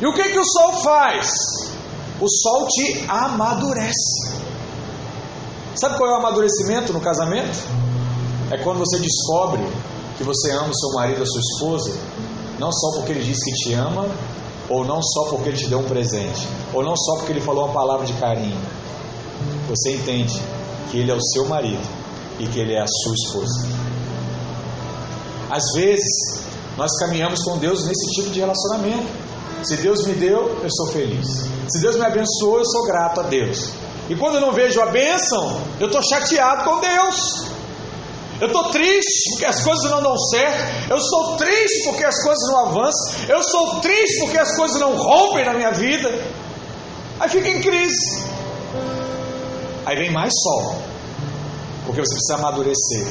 E 0.00 0.06
o 0.06 0.12
que, 0.12 0.24
que 0.24 0.38
o 0.38 0.44
sol 0.44 0.72
faz? 0.82 1.30
O 2.20 2.28
sol 2.28 2.66
te 2.66 3.04
amadurece. 3.08 4.40
Sabe 5.76 5.96
qual 5.96 6.10
é 6.10 6.12
o 6.14 6.16
amadurecimento 6.16 6.92
no 6.92 7.00
casamento? 7.00 7.56
É 8.50 8.58
quando 8.58 8.78
você 8.78 8.98
descobre 8.98 9.62
que 10.18 10.24
você 10.24 10.50
ama 10.50 10.68
o 10.68 10.74
seu 10.74 10.90
marido 10.94 11.20
ou 11.20 11.26
sua 11.26 11.40
esposa, 11.40 11.92
não 12.58 12.72
só 12.72 12.96
porque 12.96 13.12
ele 13.12 13.24
disse 13.24 13.44
que 13.44 13.52
te 13.52 13.74
ama, 13.74 14.06
ou 14.68 14.84
não 14.84 15.02
só 15.02 15.30
porque 15.30 15.48
ele 15.48 15.56
te 15.56 15.68
deu 15.68 15.78
um 15.78 15.84
presente, 15.84 16.46
ou 16.74 16.82
não 16.82 16.96
só 16.96 17.16
porque 17.16 17.32
ele 17.32 17.40
falou 17.40 17.64
uma 17.64 17.72
palavra 17.74 18.04
de 18.04 18.12
carinho. 18.14 18.60
Você 19.70 19.92
entende 19.92 20.34
que 20.90 20.98
ele 20.98 21.12
é 21.12 21.14
o 21.14 21.22
seu 21.22 21.46
marido 21.46 21.86
e 22.40 22.46
que 22.48 22.58
ele 22.58 22.74
é 22.74 22.80
a 22.80 22.86
sua 22.88 23.14
esposa. 23.14 23.68
Às 25.48 25.62
vezes, 25.76 26.42
nós 26.76 26.90
caminhamos 26.98 27.40
com 27.44 27.56
Deus 27.56 27.84
nesse 27.84 28.06
tipo 28.16 28.30
de 28.30 28.40
relacionamento. 28.40 29.06
Se 29.62 29.76
Deus 29.76 30.04
me 30.06 30.14
deu, 30.14 30.58
eu 30.60 30.68
sou 30.72 30.88
feliz. 30.88 31.24
Se 31.68 31.80
Deus 31.80 31.94
me 31.94 32.04
abençoou, 32.04 32.58
eu 32.58 32.64
sou 32.64 32.84
grato 32.84 33.20
a 33.20 33.22
Deus. 33.24 33.70
E 34.08 34.16
quando 34.16 34.36
eu 34.36 34.40
não 34.40 34.52
vejo 34.52 34.80
a 34.80 34.86
bênção, 34.86 35.60
eu 35.78 35.86
estou 35.86 36.02
chateado 36.02 36.64
com 36.64 36.80
Deus. 36.80 37.44
Eu 38.40 38.48
estou 38.48 38.70
triste 38.70 39.30
porque 39.30 39.44
as 39.44 39.62
coisas 39.62 39.88
não 39.88 40.02
dão 40.02 40.18
certo. 40.18 40.90
Eu 40.90 40.96
estou 40.96 41.36
triste 41.36 41.84
porque 41.84 42.04
as 42.04 42.20
coisas 42.24 42.48
não 42.48 42.66
avançam. 42.66 43.14
Eu 43.28 43.38
estou 43.38 43.80
triste 43.80 44.18
porque 44.18 44.38
as 44.38 44.56
coisas 44.56 44.80
não 44.80 44.96
rompem 44.96 45.44
na 45.44 45.54
minha 45.54 45.70
vida. 45.70 46.10
Aí 47.20 47.28
fica 47.28 47.50
em 47.50 47.60
crise. 47.60 48.39
Aí 49.90 49.96
vem 49.96 50.12
mais 50.12 50.32
sol. 50.40 50.76
Porque 51.84 52.00
você 52.00 52.14
precisa 52.14 52.36
amadurecer. 52.36 53.08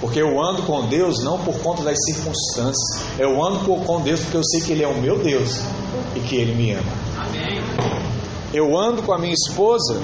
Porque 0.00 0.20
eu 0.20 0.42
ando 0.42 0.62
com 0.62 0.88
Deus 0.88 1.22
não 1.22 1.38
por 1.38 1.54
conta 1.60 1.84
das 1.84 1.96
circunstâncias. 2.06 3.04
Eu 3.16 3.40
ando 3.40 3.60
com 3.60 4.00
Deus 4.00 4.18
porque 4.22 4.36
eu 4.36 4.42
sei 4.42 4.62
que 4.62 4.72
Ele 4.72 4.82
é 4.82 4.88
o 4.88 5.00
meu 5.00 5.16
Deus 5.20 5.60
e 6.16 6.18
que 6.18 6.34
Ele 6.34 6.56
me 6.56 6.72
ama. 6.72 6.92
Amém. 7.16 7.62
Eu 8.52 8.76
ando 8.76 9.00
com 9.04 9.12
a 9.12 9.18
minha 9.18 9.32
esposa 9.32 10.02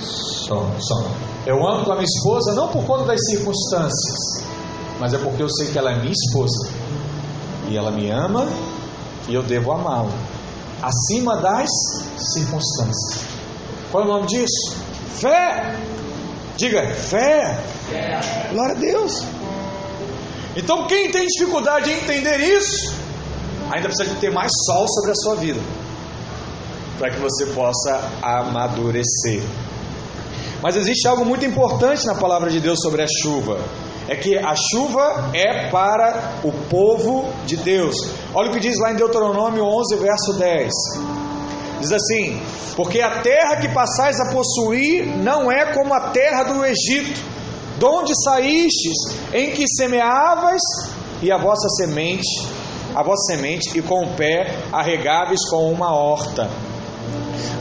Som, 0.00 0.72
som. 0.80 1.10
Eu 1.46 1.68
ando 1.68 1.84
com 1.84 1.92
a 1.92 1.96
minha 1.96 2.06
esposa 2.06 2.54
não 2.54 2.68
por 2.68 2.82
conta 2.86 3.04
das 3.04 3.20
circunstâncias, 3.26 4.42
mas 4.98 5.12
é 5.12 5.18
porque 5.18 5.42
eu 5.42 5.50
sei 5.50 5.66
que 5.66 5.76
ela 5.76 5.92
é 5.92 6.00
minha 6.00 6.14
esposa 6.14 6.77
e 7.68 7.76
ela 7.76 7.90
me 7.90 8.10
ama 8.10 8.46
e 9.28 9.34
eu 9.34 9.42
devo 9.42 9.72
amá-la 9.72 10.12
acima 10.82 11.36
das 11.36 11.68
circunstâncias. 12.34 13.24
Qual 13.90 14.04
é 14.04 14.06
o 14.06 14.08
nome 14.08 14.26
disso? 14.26 14.76
Fé. 15.16 15.76
Diga, 16.56 16.86
fé. 16.94 17.58
fé. 17.90 18.48
Glória 18.52 18.74
a 18.74 18.78
Deus. 18.78 19.24
Então, 20.56 20.86
quem 20.86 21.10
tem 21.10 21.26
dificuldade 21.26 21.90
em 21.90 21.94
entender 21.94 22.38
isso, 22.38 22.94
ainda 23.70 23.88
precisa 23.88 24.12
de 24.12 24.20
ter 24.20 24.30
mais 24.30 24.50
sol 24.66 24.86
sobre 24.88 25.12
a 25.12 25.14
sua 25.14 25.36
vida, 25.36 25.60
para 26.98 27.10
que 27.10 27.18
você 27.20 27.46
possa 27.46 28.00
amadurecer. 28.22 29.42
Mas 30.60 30.76
existe 30.76 31.06
algo 31.06 31.24
muito 31.24 31.44
importante 31.44 32.04
na 32.06 32.16
palavra 32.16 32.50
de 32.50 32.60
Deus 32.60 32.80
sobre 32.80 33.02
a 33.02 33.06
chuva. 33.22 33.60
É 34.08 34.16
que 34.16 34.38
a 34.38 34.54
chuva 34.54 35.30
é 35.34 35.68
para 35.70 36.40
o 36.42 36.50
povo 36.50 37.30
de 37.44 37.56
Deus. 37.58 37.94
Olha 38.34 38.50
o 38.50 38.52
que 38.52 38.60
diz 38.60 38.78
lá 38.78 38.92
em 38.92 38.96
Deuteronômio 38.96 39.64
11, 39.64 39.96
verso 39.96 40.32
10. 40.38 40.72
Diz 41.80 41.92
assim: 41.92 42.40
Porque 42.74 43.02
a 43.02 43.20
terra 43.20 43.56
que 43.60 43.68
passais 43.68 44.18
a 44.18 44.32
possuir 44.32 45.06
não 45.18 45.52
é 45.52 45.74
como 45.74 45.92
a 45.92 46.08
terra 46.10 46.44
do 46.44 46.64
Egito, 46.64 47.20
de 47.78 47.84
onde 47.84 48.12
saístes, 48.24 48.96
em 49.32 49.50
que 49.50 49.64
semeavas 49.76 50.62
e 51.20 51.30
a 51.30 51.36
vossa 51.36 51.68
semente, 51.76 52.48
a 52.94 53.02
vossa 53.02 53.34
semente, 53.34 53.78
e 53.78 53.82
com 53.82 54.04
o 54.06 54.16
pé 54.16 54.56
arregáveis 54.72 55.40
com 55.50 55.70
uma 55.70 55.94
horta 55.94 56.48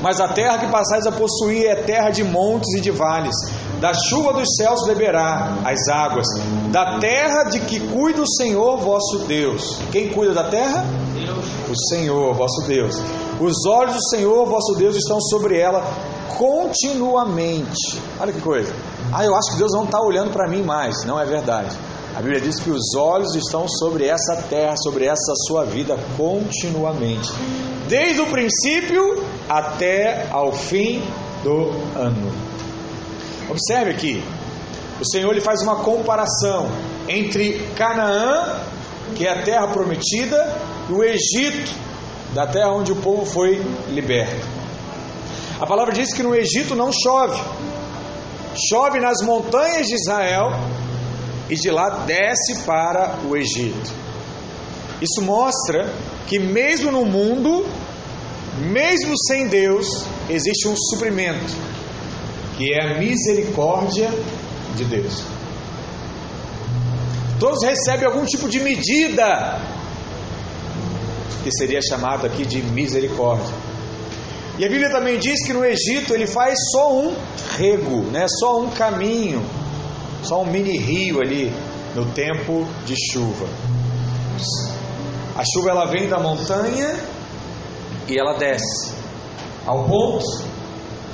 mas 0.01 0.19
a 0.19 0.27
terra 0.27 0.57
que 0.59 0.67
passais 0.67 1.05
a 1.05 1.11
possuir 1.11 1.65
é 1.65 1.75
terra 1.75 2.09
de 2.09 2.23
montes 2.23 2.73
e 2.75 2.81
de 2.81 2.91
vales. 2.91 3.35
Da 3.79 3.93
chuva 3.93 4.34
dos 4.34 4.55
céus 4.57 4.86
beberá 4.88 5.55
as 5.63 5.88
águas, 5.88 6.25
da 6.72 6.98
terra 7.00 7.43
de 7.43 7.60
que 7.60 7.79
cuida 7.79 8.22
o 8.22 8.27
Senhor 8.27 8.77
vosso 8.77 9.19
Deus. 9.27 9.77
Quem 9.91 10.10
cuida 10.10 10.34
da 10.34 10.46
terra? 10.46 10.84
Deus. 11.13 11.46
O 11.69 11.89
Senhor 11.89 12.34
vosso 12.34 12.65
Deus. 12.67 12.96
Os 13.39 13.65
olhos 13.67 13.93
do 13.93 14.10
Senhor 14.10 14.46
vosso 14.48 14.74
Deus 14.75 14.96
estão 14.96 15.22
sobre 15.22 15.60
ela 15.60 15.84
continuamente. 16.38 18.00
Olha 18.19 18.34
que 18.34 18.41
coisa. 18.41 18.74
Ah, 19.13 19.24
eu 19.24 19.36
acho 19.36 19.51
que 19.51 19.57
Deus 19.57 19.72
não 19.74 19.84
está 19.84 20.01
olhando 20.01 20.31
para 20.31 20.48
mim 20.48 20.63
mais. 20.63 21.05
Não 21.05 21.19
é 21.19 21.25
verdade. 21.25 21.75
A 22.15 22.19
Bíblia 22.19 22.41
diz 22.41 22.60
que 22.60 22.72
os 22.72 22.96
olhos 22.96 23.36
estão 23.36 23.67
sobre 23.67 24.07
essa 24.07 24.38
terra, 24.50 24.74
sobre 24.77 25.05
essa 25.05 25.34
sua 25.48 25.65
vida 25.65 25.96
continuamente, 26.17 27.31
desde 27.88 28.22
o 28.22 28.25
princípio 28.25 29.24
até 29.48 30.27
ao 30.31 30.51
fim 30.51 31.03
do 31.43 31.69
ano. 31.96 32.46
Observe 33.49 33.91
aqui, 33.91 34.23
o 34.99 35.05
Senhor 35.05 35.31
ele 35.31 35.41
faz 35.41 35.61
uma 35.61 35.77
comparação 35.77 36.69
entre 37.07 37.59
Canaã, 37.75 38.61
que 39.15 39.25
é 39.25 39.31
a 39.31 39.41
terra 39.43 39.67
prometida, 39.67 40.55
e 40.89 40.93
o 40.93 41.03
Egito, 41.03 41.71
da 42.33 42.45
terra 42.45 42.73
onde 42.73 42.91
o 42.91 42.95
povo 42.97 43.25
foi 43.25 43.61
liberto. 43.89 44.45
A 45.59 45.65
palavra 45.65 45.93
diz 45.93 46.13
que 46.13 46.21
no 46.21 46.35
Egito 46.35 46.75
não 46.75 46.91
chove, 46.91 47.41
chove 48.69 48.99
nas 48.99 49.21
montanhas 49.21 49.87
de 49.87 49.95
Israel 49.95 50.51
e 51.49 51.55
de 51.55 51.71
lá 51.71 52.03
desce 52.05 52.63
para 52.65 53.19
o 53.25 53.35
Egito. 53.35 53.91
Isso 55.01 55.21
mostra 55.21 55.89
que, 56.27 56.37
mesmo 56.37 56.91
no 56.91 57.05
mundo, 57.05 57.65
mesmo 58.59 59.13
sem 59.27 59.47
Deus, 59.47 60.05
existe 60.29 60.67
um 60.67 60.75
suprimento, 60.75 61.53
que 62.57 62.73
é 62.73 62.83
a 62.83 62.99
misericórdia 62.99 64.09
de 64.75 64.85
Deus. 64.85 65.23
Todos 67.39 67.63
recebem 67.63 68.07
algum 68.07 68.25
tipo 68.25 68.49
de 68.49 68.59
medida, 68.59 69.61
que 71.43 71.51
seria 71.51 71.79
chamado 71.81 72.25
aqui 72.25 72.45
de 72.45 72.61
misericórdia. 72.63 73.53
E 74.57 74.65
a 74.65 74.69
Bíblia 74.69 74.89
também 74.89 75.19
diz 75.19 75.45
que 75.45 75.53
no 75.53 75.63
Egito 75.63 76.15
ele 76.15 76.25
faz 76.25 76.57
só 76.71 76.91
um 76.91 77.15
rego, 77.57 78.01
né? 78.11 78.25
só 78.27 78.59
um 78.59 78.71
caminho 78.71 79.45
só 80.23 80.41
um 80.41 80.45
mini 80.45 80.77
rio 80.77 81.21
ali 81.21 81.51
no 81.95 82.05
tempo 82.11 82.67
de 82.85 82.95
chuva. 83.11 83.47
A 85.35 85.43
chuva 85.43 85.69
ela 85.69 85.85
vem 85.85 86.09
da 86.09 86.19
montanha 86.19 86.95
e 88.07 88.19
ela 88.19 88.37
desce 88.37 88.91
ao 89.65 89.85
ponto 89.85 90.25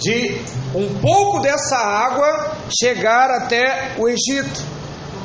de 0.03 0.41
um 0.75 0.99
pouco 0.99 1.39
dessa 1.39 1.77
água 1.77 2.57
chegar 2.79 3.29
até 3.31 3.95
o 3.97 4.07
Egito. 4.07 4.61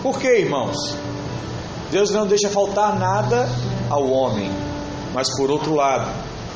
Por 0.03 0.19
quê, 0.19 0.41
irmãos? 0.41 0.77
Deus 1.91 2.11
não 2.11 2.27
deixa 2.27 2.49
faltar 2.49 2.99
nada 2.99 3.49
ao 3.91 4.09
homem, 4.11 4.51
mas 5.13 5.27
por 5.37 5.51
outro 5.51 5.75
lado, 5.75 6.09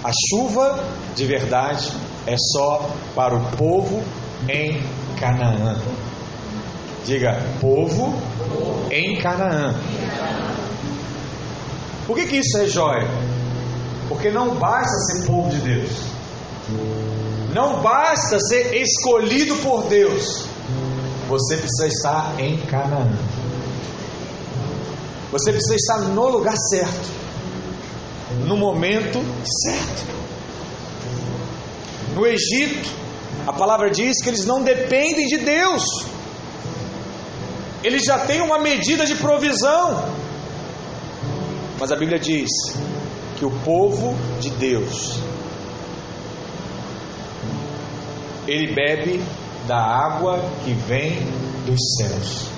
A 0.04 0.10
chuva 0.28 0.82
de 1.14 1.24
verdade 1.24 1.92
é 2.26 2.34
só 2.36 2.90
para 3.14 3.36
o 3.36 3.56
povo 3.56 4.02
em 4.48 4.82
Canaã. 5.18 5.80
Diga, 7.04 7.40
povo 7.60 8.20
em 8.90 9.16
Canaã. 9.20 9.80
Por 12.04 12.16
que, 12.16 12.26
que 12.26 12.36
isso 12.38 12.58
é 12.58 12.66
jóia? 12.66 13.06
Porque 14.08 14.28
não 14.28 14.56
basta 14.56 14.90
ser 15.06 15.26
povo 15.28 15.48
de 15.50 15.58
Deus. 15.58 15.90
Não 17.52 17.82
basta 17.82 18.38
ser 18.40 18.74
escolhido 18.74 19.56
por 19.56 19.84
Deus. 19.84 20.46
Você 21.28 21.56
precisa 21.56 21.86
estar 21.86 22.40
em 22.40 22.58
Canaã. 22.66 23.10
Você 25.30 25.50
precisa 25.50 25.74
estar 25.74 25.98
no 26.00 26.28
lugar 26.28 26.56
certo, 26.56 27.10
no 28.46 28.56
momento 28.56 29.18
certo. 29.64 30.12
No 32.14 32.26
Egito, 32.26 32.90
a 33.46 33.52
palavra 33.52 33.90
diz 33.90 34.22
que 34.22 34.28
eles 34.28 34.44
não 34.44 34.62
dependem 34.62 35.26
de 35.26 35.38
Deus, 35.38 35.84
eles 37.82 38.02
já 38.04 38.18
têm 38.18 38.42
uma 38.42 38.58
medida 38.58 39.06
de 39.06 39.14
provisão. 39.16 40.12
Mas 41.80 41.90
a 41.90 41.96
Bíblia 41.96 42.18
diz 42.18 42.50
que 43.38 43.44
o 43.44 43.50
povo 43.64 44.14
de 44.38 44.50
Deus, 44.50 45.18
ele 48.52 48.74
bebe 48.74 49.24
da 49.66 49.78
água 49.78 50.38
que 50.62 50.74
vem 50.74 51.24
dos 51.64 51.78
céus. 51.96 52.48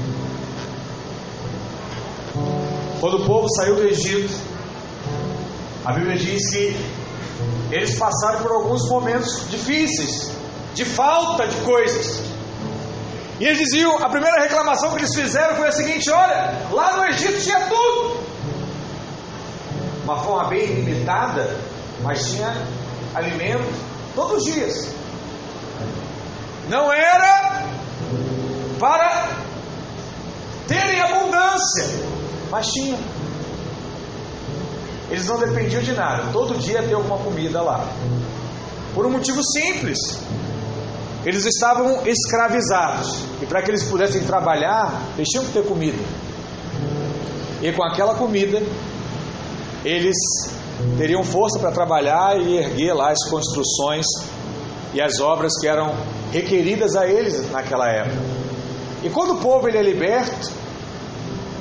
Quando 3.00 3.18
o 3.18 3.26
povo 3.26 3.48
saiu 3.54 3.76
do 3.76 3.84
Egito, 3.84 4.34
a 5.84 5.92
Bíblia 5.92 6.16
diz 6.16 6.50
que 6.50 6.76
eles 7.70 7.96
passaram 7.96 8.42
por 8.42 8.52
alguns 8.52 8.88
momentos 8.88 9.48
difíceis, 9.50 10.32
de 10.74 10.84
falta 10.84 11.46
de 11.46 11.56
coisas. 11.58 12.22
E 13.38 13.44
eles 13.44 13.58
diziam, 13.58 13.96
a 13.98 14.08
primeira 14.08 14.42
reclamação 14.42 14.90
que 14.92 14.98
eles 14.98 15.14
fizeram 15.14 15.56
foi 15.56 15.68
a 15.68 15.72
seguinte: 15.72 16.10
olha, 16.10 16.66
lá 16.72 16.96
no 16.96 17.04
Egito 17.04 17.40
tinha 17.40 17.60
tudo. 17.68 18.24
Uma 20.02 20.18
forma 20.18 20.48
bem 20.48 20.66
limitada, 20.66 21.56
mas 22.02 22.32
tinha 22.32 22.52
alimento 23.14 23.64
todos 24.14 24.38
os 24.38 24.52
dias. 24.52 25.03
Não 26.68 26.92
era 26.92 27.62
para 28.78 29.36
terem 30.66 31.00
abundância, 31.00 31.84
mas 32.50 32.66
tinha. 32.68 32.98
Eles 35.10 35.26
não 35.26 35.38
dependiam 35.38 35.82
de 35.82 35.92
nada, 35.92 36.32
todo 36.32 36.58
dia 36.58 36.82
ter 36.82 36.94
alguma 36.94 37.18
comida 37.18 37.60
lá. 37.60 37.86
Por 38.94 39.06
um 39.06 39.10
motivo 39.10 39.40
simples. 39.44 39.98
Eles 41.24 41.44
estavam 41.46 42.06
escravizados. 42.06 43.24
E 43.40 43.46
para 43.46 43.62
que 43.62 43.70
eles 43.70 43.84
pudessem 43.84 44.22
trabalhar, 44.24 45.02
eles 45.16 45.28
tinham 45.28 45.44
que 45.44 45.52
ter 45.52 45.64
comida. 45.64 46.02
E 47.62 47.72
com 47.72 47.82
aquela 47.82 48.14
comida, 48.14 48.62
eles 49.84 50.16
teriam 50.98 51.22
força 51.22 51.58
para 51.58 51.70
trabalhar 51.70 52.38
e 52.38 52.58
erguer 52.58 52.92
lá 52.92 53.10
as 53.10 53.24
construções 53.30 54.04
e 54.94 55.02
as 55.02 55.20
obras 55.20 55.52
que 55.60 55.66
eram 55.66 55.94
requeridas 56.32 56.94
a 56.96 57.06
eles 57.06 57.50
naquela 57.50 57.88
época. 57.88 58.16
E 59.02 59.10
quando 59.10 59.34
o 59.34 59.40
povo 59.40 59.68
ele 59.68 59.76
é 59.76 59.82
liberto, 59.82 60.50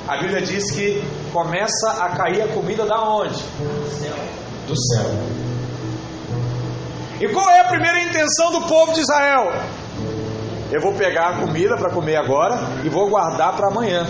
a 0.08 0.16
Bíblia 0.18 0.40
diz 0.40 0.70
que 0.72 1.02
começa 1.32 1.90
a 2.00 2.10
cair 2.10 2.42
a 2.42 2.48
comida 2.48 2.86
da 2.86 3.00
onde? 3.02 3.34
Do 3.34 3.90
céu. 3.90 4.14
Do 4.66 4.74
céu. 4.74 5.10
E 7.20 7.28
qual 7.28 7.48
é 7.50 7.60
a 7.60 7.64
primeira 7.64 8.02
intenção 8.02 8.52
do 8.52 8.62
povo 8.66 8.92
de 8.92 9.00
Israel? 9.00 9.52
Eu 10.70 10.80
vou 10.80 10.94
pegar 10.94 11.28
a 11.28 11.40
comida 11.40 11.76
para 11.76 11.90
comer 11.90 12.16
agora 12.16 12.56
e 12.84 12.88
vou 12.88 13.08
guardar 13.08 13.56
para 13.56 13.68
amanhã. 13.68 14.06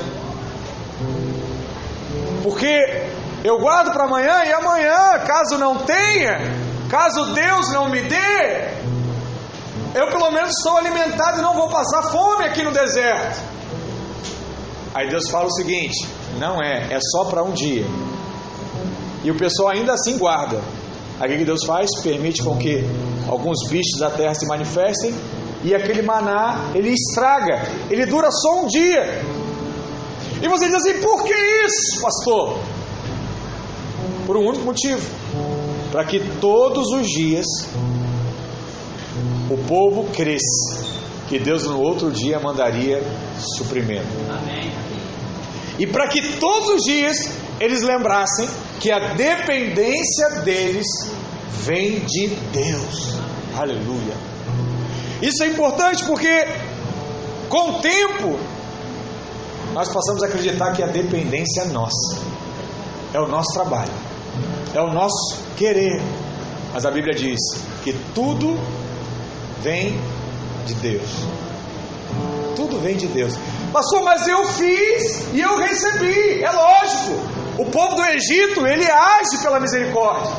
Porque 2.42 3.12
eu 3.42 3.58
guardo 3.58 3.92
para 3.92 4.04
amanhã 4.04 4.44
e 4.44 4.52
amanhã, 4.52 5.18
caso 5.26 5.58
não 5.58 5.78
tenha, 5.78 6.38
caso 6.90 7.34
Deus 7.34 7.72
não 7.72 7.88
me 7.88 8.00
dê, 8.02 8.83
eu 9.94 10.08
pelo 10.08 10.30
menos 10.32 10.56
estou 10.56 10.76
alimentado 10.76 11.38
e 11.38 11.42
não 11.42 11.54
vou 11.54 11.68
passar 11.68 12.02
fome 12.10 12.44
aqui 12.44 12.62
no 12.62 12.72
deserto. 12.72 13.40
Aí 14.92 15.08
Deus 15.08 15.30
fala 15.30 15.46
o 15.46 15.52
seguinte: 15.52 16.06
não 16.38 16.60
é, 16.62 16.92
é 16.92 16.98
só 17.00 17.24
para 17.24 17.42
um 17.42 17.52
dia. 17.52 17.86
E 19.22 19.30
o 19.30 19.36
pessoal 19.36 19.70
ainda 19.70 19.94
assim 19.94 20.18
guarda. 20.18 20.60
Aí 21.20 21.34
o 21.34 21.38
que 21.38 21.44
Deus 21.44 21.64
faz? 21.64 21.88
Permite 22.02 22.42
com 22.42 22.58
que 22.58 22.84
alguns 23.28 23.68
bichos 23.68 24.00
da 24.00 24.10
terra 24.10 24.34
se 24.34 24.46
manifestem 24.46 25.14
e 25.62 25.74
aquele 25.74 26.02
maná 26.02 26.70
ele 26.74 26.90
estraga, 26.90 27.62
ele 27.88 28.04
dura 28.04 28.30
só 28.30 28.62
um 28.62 28.66
dia. 28.66 29.22
E 30.42 30.48
você 30.48 30.66
diz 30.66 30.74
assim: 30.74 31.00
por 31.00 31.22
que 31.22 31.32
isso, 31.32 32.02
pastor? 32.02 32.58
Por 34.26 34.36
um 34.36 34.48
único 34.48 34.64
motivo: 34.64 35.08
para 35.92 36.04
que 36.04 36.20
todos 36.40 36.88
os 36.90 37.06
dias 37.08 37.46
o 39.50 39.56
povo 39.66 40.04
cresça, 40.12 40.84
que 41.28 41.38
Deus 41.38 41.64
no 41.64 41.80
outro 41.80 42.10
dia 42.10 42.40
mandaria 42.40 43.02
suprimento. 43.38 44.06
Amém. 44.30 44.72
E 45.78 45.86
para 45.86 46.08
que 46.08 46.36
todos 46.38 46.68
os 46.68 46.82
dias 46.82 47.30
eles 47.60 47.82
lembrassem 47.82 48.48
que 48.80 48.90
a 48.90 49.14
dependência 49.14 50.42
deles 50.44 50.86
vem 51.64 52.00
de 52.00 52.28
Deus. 52.52 53.14
Aleluia. 53.56 54.14
Isso 55.22 55.42
é 55.42 55.46
importante 55.46 56.04
porque 56.04 56.46
com 57.48 57.70
o 57.70 57.80
tempo 57.80 58.38
nós 59.72 59.88
passamos 59.92 60.22
a 60.22 60.26
acreditar 60.26 60.72
que 60.72 60.82
a 60.82 60.86
dependência 60.86 61.62
é 61.62 61.66
nossa. 61.66 62.18
É 63.12 63.20
o 63.20 63.26
nosso 63.26 63.52
trabalho. 63.52 63.92
É 64.74 64.80
o 64.80 64.92
nosso 64.92 65.36
querer. 65.56 66.00
Mas 66.72 66.84
a 66.84 66.90
Bíblia 66.90 67.14
diz 67.14 67.38
que 67.82 67.92
tudo 68.14 68.58
vem 69.64 69.98
de 70.66 70.74
Deus. 70.74 71.08
Tudo 72.54 72.78
vem 72.80 72.96
de 72.96 73.06
Deus. 73.06 73.34
Pastor, 73.72 74.02
mas 74.04 74.28
eu 74.28 74.46
fiz 74.46 75.32
e 75.32 75.40
eu 75.40 75.56
recebi. 75.58 76.44
É 76.44 76.50
lógico. 76.52 77.34
O 77.58 77.66
povo 77.66 77.96
do 77.96 78.04
Egito, 78.04 78.66
ele 78.66 78.84
age 78.84 79.38
pela 79.42 79.58
misericórdia. 79.58 80.30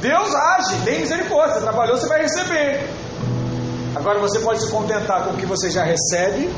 Deus 0.00 0.34
age, 0.34 0.76
tem 0.84 1.00
misericórdia. 1.00 1.56
Você 1.56 1.60
trabalhou, 1.60 1.98
você 1.98 2.06
vai 2.06 2.22
receber. 2.22 2.88
Agora 3.94 4.20
você 4.20 4.38
pode 4.38 4.60
se 4.60 4.70
contentar 4.70 5.24
com 5.24 5.34
o 5.34 5.36
que 5.36 5.44
você 5.44 5.68
já 5.68 5.82
recebe, 5.82 6.48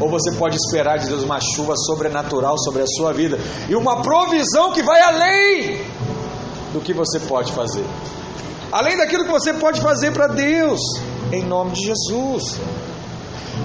ou 0.00 0.08
você 0.08 0.30
pode 0.32 0.56
esperar 0.56 0.98
de 0.98 1.08
Deus 1.08 1.24
uma 1.24 1.40
chuva 1.40 1.74
sobrenatural 1.76 2.56
sobre 2.58 2.82
a 2.82 2.86
sua 2.86 3.12
vida 3.12 3.38
e 3.68 3.74
uma 3.74 4.02
provisão 4.02 4.72
que 4.72 4.82
vai 4.82 5.00
além 5.00 5.84
do 6.72 6.80
que 6.80 6.94
você 6.94 7.18
pode 7.18 7.52
fazer. 7.52 7.84
Além 8.72 8.96
daquilo 8.96 9.24
que 9.24 9.32
você 9.32 9.52
pode 9.54 9.80
fazer 9.80 10.12
para 10.12 10.28
Deus, 10.28 10.80
em 11.32 11.42
nome 11.42 11.72
de 11.72 11.86
Jesus. 11.86 12.58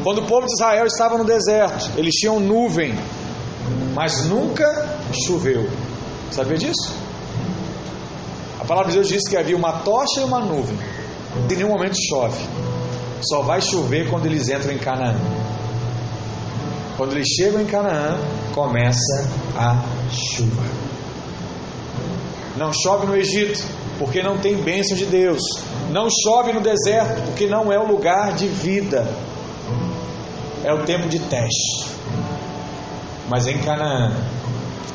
Quando 0.03 0.19
o 0.19 0.25
povo 0.25 0.45
de 0.45 0.53
Israel 0.53 0.85
estava 0.85 1.17
no 1.17 1.23
deserto, 1.23 1.91
eles 1.95 2.13
tinham 2.15 2.39
nuvem, 2.39 2.95
mas 3.93 4.25
nunca 4.25 4.99
choveu. 5.25 5.69
Sabia 6.31 6.57
disso? 6.57 6.93
A 8.59 8.65
palavra 8.65 8.91
de 8.91 8.97
Deus 8.97 9.07
diz 9.07 9.27
que 9.27 9.37
havia 9.37 9.55
uma 9.55 9.79
tocha 9.79 10.21
e 10.21 10.23
uma 10.23 10.39
nuvem. 10.39 10.77
Em 11.49 11.55
nenhum 11.55 11.69
momento 11.69 11.95
chove. 12.09 12.39
Só 13.21 13.41
vai 13.41 13.61
chover 13.61 14.09
quando 14.09 14.25
eles 14.25 14.49
entram 14.49 14.71
em 14.71 14.77
Canaã. 14.77 15.15
Quando 16.97 17.13
eles 17.13 17.27
chegam 17.27 17.61
em 17.61 17.65
Canaã, 17.65 18.17
começa 18.53 19.29
a 19.55 19.83
chuva. 20.09 20.63
Não 22.57 22.71
chove 22.71 23.05
no 23.05 23.15
Egito, 23.15 23.61
porque 23.97 24.21
não 24.21 24.37
tem 24.37 24.55
bênção 24.55 24.97
de 24.97 25.05
Deus. 25.05 25.41
Não 25.89 26.07
chove 26.09 26.53
no 26.53 26.61
deserto, 26.61 27.21
porque 27.27 27.47
não 27.47 27.71
é 27.71 27.79
o 27.79 27.87
lugar 27.87 28.33
de 28.33 28.47
vida 28.47 29.07
é 30.65 30.73
o 30.73 30.83
tempo 30.83 31.07
de 31.07 31.19
teste. 31.19 31.85
Mas 33.29 33.45
em 33.45 33.59
Canaã 33.59 34.11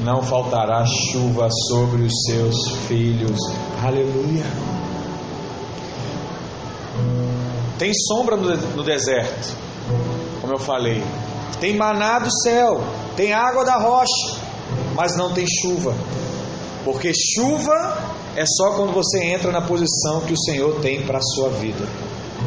não 0.01 0.21
faltará 0.21 0.85
chuva 0.85 1.49
sobre 1.69 2.03
os 2.03 2.13
seus 2.27 2.57
filhos. 2.89 3.39
Aleluia. 3.81 4.45
Tem 7.79 7.93
sombra 7.95 8.37
no 8.37 8.83
deserto, 8.83 9.57
como 10.41 10.55
eu 10.55 10.59
falei. 10.59 11.03
Tem 11.61 11.77
maná 11.77 12.19
do 12.19 12.31
céu, 12.43 12.83
tem 13.17 13.33
água 13.33 13.65
da 13.65 13.77
rocha, 13.77 14.37
mas 14.95 15.17
não 15.17 15.33
tem 15.33 15.47
chuva. 15.47 15.95
Porque 16.85 17.13
chuva 17.15 18.10
é 18.37 18.45
só 18.47 18.73
quando 18.73 18.93
você 18.93 19.25
entra 19.25 19.51
na 19.51 19.63
posição 19.63 20.21
que 20.21 20.33
o 20.33 20.39
Senhor 20.39 20.81
tem 20.81 21.05
para 21.05 21.19
a 21.19 21.23
sua 21.23 21.51
vida. 21.51 21.87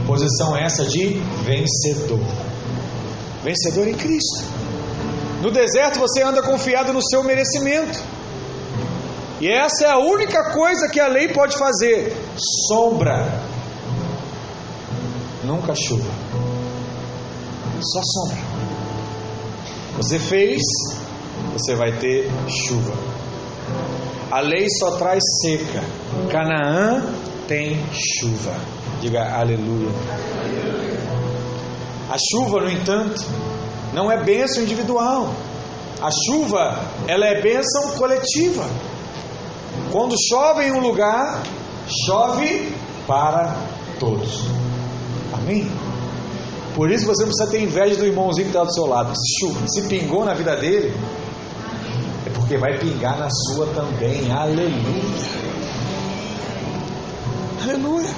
Posição 0.08 0.56
essa 0.56 0.86
de 0.86 1.20
vencedor 1.44 2.20
vencedor 3.44 3.88
em 3.88 3.94
Cristo. 3.94 4.46
No 5.42 5.52
deserto 5.52 6.00
você 6.00 6.24
anda 6.24 6.42
confiado 6.42 6.94
no 6.94 7.02
seu 7.02 7.24
merecimento. 7.24 8.02
E 9.42 9.50
essa 9.50 9.86
é 9.86 9.90
a 9.90 9.98
única 9.98 10.52
coisa 10.54 10.88
que 10.88 11.00
a 11.00 11.08
lei 11.08 11.28
pode 11.28 11.58
fazer: 11.58 12.16
sombra. 12.68 13.42
Nunca 15.44 15.76
chuva. 15.76 16.10
Só 17.82 18.02
sombra. 18.02 18.42
Você 19.98 20.18
fez, 20.18 20.62
você 21.52 21.76
vai 21.76 21.92
ter 22.00 22.32
chuva. 22.48 22.94
A 24.34 24.40
lei 24.40 24.66
só 24.80 24.98
traz 24.98 25.22
seca. 25.44 25.84
Canaã 26.32 27.04
tem 27.48 27.78
chuva. 27.94 28.56
Diga 29.00 29.32
aleluia. 29.32 29.92
A 32.10 32.18
chuva, 32.18 32.62
no 32.62 32.72
entanto, 32.72 33.24
não 33.94 34.12
é 34.12 34.24
bênção 34.24 34.64
individual. 34.64 35.32
A 36.02 36.10
chuva, 36.10 36.84
ela 37.08 37.28
é 37.28 37.42
bênção 37.44 37.92
coletiva. 37.92 38.66
Quando 39.92 40.16
chove 40.28 40.64
em 40.64 40.72
um 40.72 40.80
lugar, 40.80 41.44
chove 42.08 42.74
para 43.06 43.56
todos. 44.00 44.46
Amém? 45.32 45.72
Por 46.74 46.90
isso 46.90 47.06
você 47.06 47.24
precisa 47.24 47.52
ter 47.52 47.62
inveja 47.62 47.98
do 47.98 48.06
irmãozinho 48.08 48.48
que 48.48 48.58
está 48.58 48.64
do 48.64 48.74
seu 48.74 48.88
lado. 48.88 49.14
Se, 49.16 49.40
chuva, 49.40 49.68
se 49.68 49.84
pingou 49.84 50.26
na 50.26 50.34
vida 50.34 50.56
dele, 50.56 50.92
porque 52.44 52.58
vai 52.58 52.78
pingar 52.78 53.18
na 53.18 53.30
sua 53.30 53.68
também. 53.68 54.30
Aleluia. 54.32 54.74
Aleluia. 57.64 58.10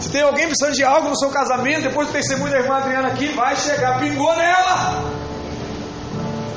Se 0.00 0.10
tem 0.10 0.22
alguém 0.22 0.46
precisando 0.46 0.74
de 0.74 0.84
algo 0.84 1.08
no 1.08 1.16
seu 1.16 1.30
casamento, 1.30 1.82
depois 1.82 2.08
do 2.08 2.12
testemunho 2.12 2.50
da 2.50 2.58
irmã 2.58 2.76
Adriana 2.76 3.08
aqui, 3.08 3.28
vai 3.28 3.56
chegar, 3.56 4.00
pingou 4.00 4.34
nela. 4.34 5.04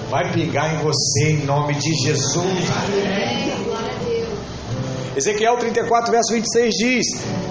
Vai 0.09 0.31
pingar 0.31 0.73
em 0.73 0.77
você 0.79 1.33
em 1.33 1.45
nome 1.45 1.75
de 1.75 1.93
Jesus. 2.03 2.67
Ezequiel 5.15 5.57
34, 5.57 6.11
verso 6.11 6.33
26 6.33 6.73
diz: 6.73 7.05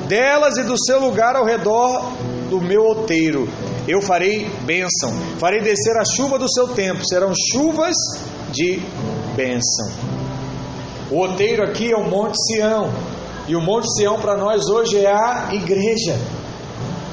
Delas 0.08 0.56
e 0.56 0.64
do 0.64 0.76
seu 0.84 0.98
lugar 1.00 1.36
ao 1.36 1.44
redor 1.44 2.10
do 2.50 2.60
meu 2.60 2.82
outeiro, 2.82 3.48
eu 3.86 4.02
farei 4.02 4.50
bênção, 4.64 5.12
farei 5.38 5.60
descer 5.60 5.96
a 5.96 6.04
chuva 6.04 6.38
do 6.38 6.50
seu 6.50 6.68
tempo, 6.68 7.06
serão 7.06 7.32
chuvas 7.52 7.94
de 8.50 8.80
bênção. 9.38 9.88
O 11.12 11.18
outeiro 11.18 11.62
aqui 11.62 11.92
é 11.92 11.96
o 11.96 12.10
Monte 12.10 12.36
Sião, 12.46 12.92
e 13.46 13.54
o 13.54 13.62
Monte 13.62 13.86
Sião 13.94 14.18
para 14.18 14.36
nós 14.36 14.68
hoje 14.68 14.98
é 14.98 15.12
a 15.12 15.50
igreja. 15.52 16.18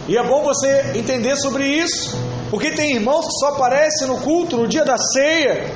E 0.07 0.17
é 0.17 0.23
bom 0.23 0.43
você 0.43 0.93
entender 0.95 1.35
sobre 1.35 1.67
isso, 1.67 2.17
porque 2.49 2.71
tem 2.71 2.95
irmãos 2.95 3.27
que 3.27 3.33
só 3.39 3.49
aparecem 3.49 4.07
no 4.07 4.17
culto 4.17 4.57
no 4.57 4.67
dia 4.67 4.83
da 4.83 4.97
ceia, 4.97 5.71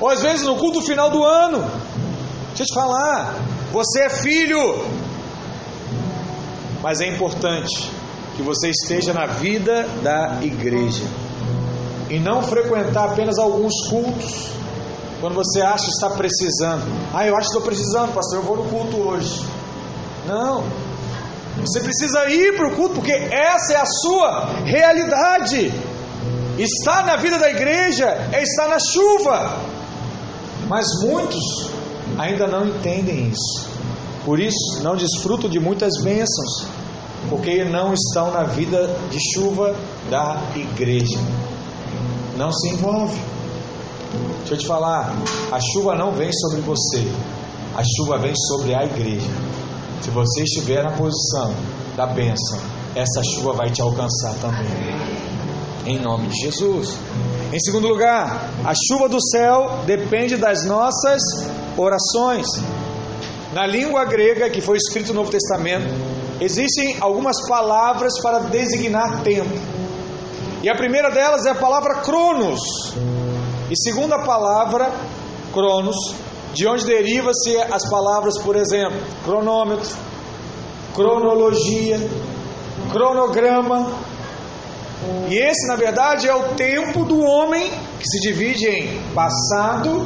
ou 0.00 0.08
às 0.08 0.20
vezes 0.20 0.44
no 0.44 0.56
culto 0.56 0.82
final 0.82 1.08
do 1.08 1.22
ano. 1.22 1.60
Deixa 2.48 2.64
eu 2.64 2.66
te 2.66 2.74
falar, 2.74 3.36
você 3.72 4.02
é 4.02 4.10
filho, 4.10 4.84
mas 6.82 7.00
é 7.00 7.06
importante 7.06 7.92
que 8.36 8.42
você 8.42 8.70
esteja 8.70 9.12
na 9.12 9.26
vida 9.26 9.86
da 10.02 10.40
igreja 10.42 11.04
e 12.08 12.18
não 12.18 12.42
frequentar 12.42 13.12
apenas 13.12 13.38
alguns 13.38 13.88
cultos 13.88 14.59
quando 15.20 15.34
você 15.34 15.60
acha 15.60 15.84
que 15.84 15.90
está 15.90 16.10
precisando. 16.10 16.82
Ah, 17.12 17.26
eu 17.26 17.36
acho 17.36 17.48
que 17.48 17.56
estou 17.56 17.62
precisando, 17.62 18.14
pastor, 18.14 18.38
eu 18.38 18.42
vou 18.42 18.56
no 18.56 18.64
culto 18.64 18.96
hoje. 18.96 19.44
Não. 20.26 20.64
Você 21.58 21.80
precisa 21.80 22.28
ir 22.30 22.56
para 22.56 22.68
o 22.68 22.76
culto 22.76 22.94
porque 22.94 23.12
essa 23.12 23.74
é 23.74 23.76
a 23.76 23.86
sua 23.86 24.46
realidade. 24.64 25.72
Estar 26.58 27.04
na 27.04 27.16
vida 27.16 27.38
da 27.38 27.50
igreja 27.50 28.06
é 28.32 28.42
estar 28.42 28.68
na 28.68 28.78
chuva. 28.78 29.56
Mas 30.68 30.86
muitos 31.02 31.70
ainda 32.18 32.46
não 32.46 32.66
entendem 32.66 33.28
isso. 33.28 33.68
Por 34.24 34.38
isso, 34.38 34.82
não 34.82 34.96
desfrutam 34.96 35.48
de 35.48 35.58
muitas 35.58 35.92
bênçãos, 36.02 36.66
porque 37.28 37.64
não 37.64 37.94
estão 37.94 38.30
na 38.30 38.44
vida 38.44 38.94
de 39.10 39.18
chuva 39.32 39.74
da 40.10 40.40
igreja. 40.54 41.18
Não 42.36 42.52
se 42.52 42.68
envolve. 42.68 43.18
Deixa 44.50 44.64
eu 44.64 44.66
te 44.66 44.66
falar, 44.66 45.14
a 45.52 45.60
chuva 45.60 45.94
não 45.94 46.10
vem 46.10 46.28
sobre 46.32 46.60
você, 46.62 47.06
a 47.72 47.82
chuva 47.84 48.18
vem 48.18 48.34
sobre 48.34 48.74
a 48.74 48.82
igreja. 48.82 49.30
Se 50.00 50.10
você 50.10 50.42
estiver 50.42 50.82
na 50.82 50.90
posição 50.90 51.54
da 51.96 52.04
bênção, 52.04 52.58
essa 52.96 53.22
chuva 53.32 53.52
vai 53.52 53.70
te 53.70 53.80
alcançar 53.80 54.34
também. 54.40 54.66
Em 55.86 56.00
nome 56.00 56.26
de 56.26 56.36
Jesus. 56.40 56.98
Em 57.52 57.60
segundo 57.60 57.86
lugar, 57.86 58.50
a 58.64 58.72
chuva 58.74 59.08
do 59.08 59.22
céu 59.22 59.84
depende 59.86 60.36
das 60.36 60.64
nossas 60.64 61.22
orações. 61.76 62.48
Na 63.52 63.64
língua 63.68 64.04
grega 64.04 64.50
que 64.50 64.60
foi 64.60 64.78
escrito 64.78 65.14
no 65.14 65.20
Novo 65.20 65.30
Testamento, 65.30 65.94
existem 66.40 66.96
algumas 67.00 67.36
palavras 67.48 68.20
para 68.20 68.40
designar 68.40 69.22
tempo. 69.22 69.56
E 70.60 70.68
a 70.68 70.74
primeira 70.74 71.08
delas 71.08 71.46
é 71.46 71.50
a 71.50 71.54
palavra 71.54 72.00
cronos. 72.00 72.58
E 73.70 73.76
segunda 73.76 74.18
palavra, 74.24 74.92
cronos, 75.52 75.94
de 76.52 76.66
onde 76.66 76.84
deriva-se 76.84 77.56
as 77.56 77.88
palavras, 77.88 78.36
por 78.42 78.56
exemplo, 78.56 78.98
cronômetro, 79.24 79.96
cronologia, 80.92 82.00
cronograma. 82.92 83.92
E 85.28 85.38
esse, 85.38 85.68
na 85.68 85.76
verdade, 85.76 86.28
é 86.28 86.34
o 86.34 86.54
tempo 86.54 87.04
do 87.04 87.20
homem 87.20 87.70
que 88.00 88.06
se 88.08 88.20
divide 88.20 88.66
em 88.66 89.00
passado, 89.14 90.04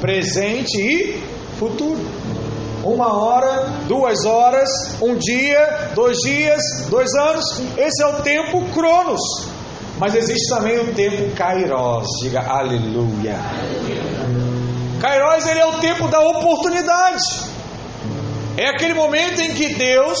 presente 0.00 0.80
e 0.80 1.22
futuro. 1.58 2.00
Uma 2.82 3.12
hora, 3.12 3.66
duas 3.86 4.24
horas, 4.24 4.70
um 5.02 5.16
dia, 5.16 5.90
dois 5.94 6.16
dias, 6.18 6.62
dois 6.88 7.12
anos. 7.14 7.44
Esse 7.76 8.02
é 8.02 8.06
o 8.06 8.22
tempo 8.22 8.64
Cronos. 8.72 9.20
Mas 9.98 10.14
existe 10.14 10.48
também 10.48 10.78
o 10.78 10.92
tempo 10.92 11.34
Kairos. 11.34 12.06
Diga 12.20 12.40
aleluia. 12.40 13.36
Kairos 15.00 15.46
ele 15.46 15.60
é 15.60 15.66
o 15.66 15.78
tempo 15.78 16.08
da 16.08 16.20
oportunidade. 16.20 17.24
É 18.58 18.68
aquele 18.68 18.94
momento 18.94 19.40
em 19.40 19.54
que 19.54 19.74
Deus, 19.74 20.18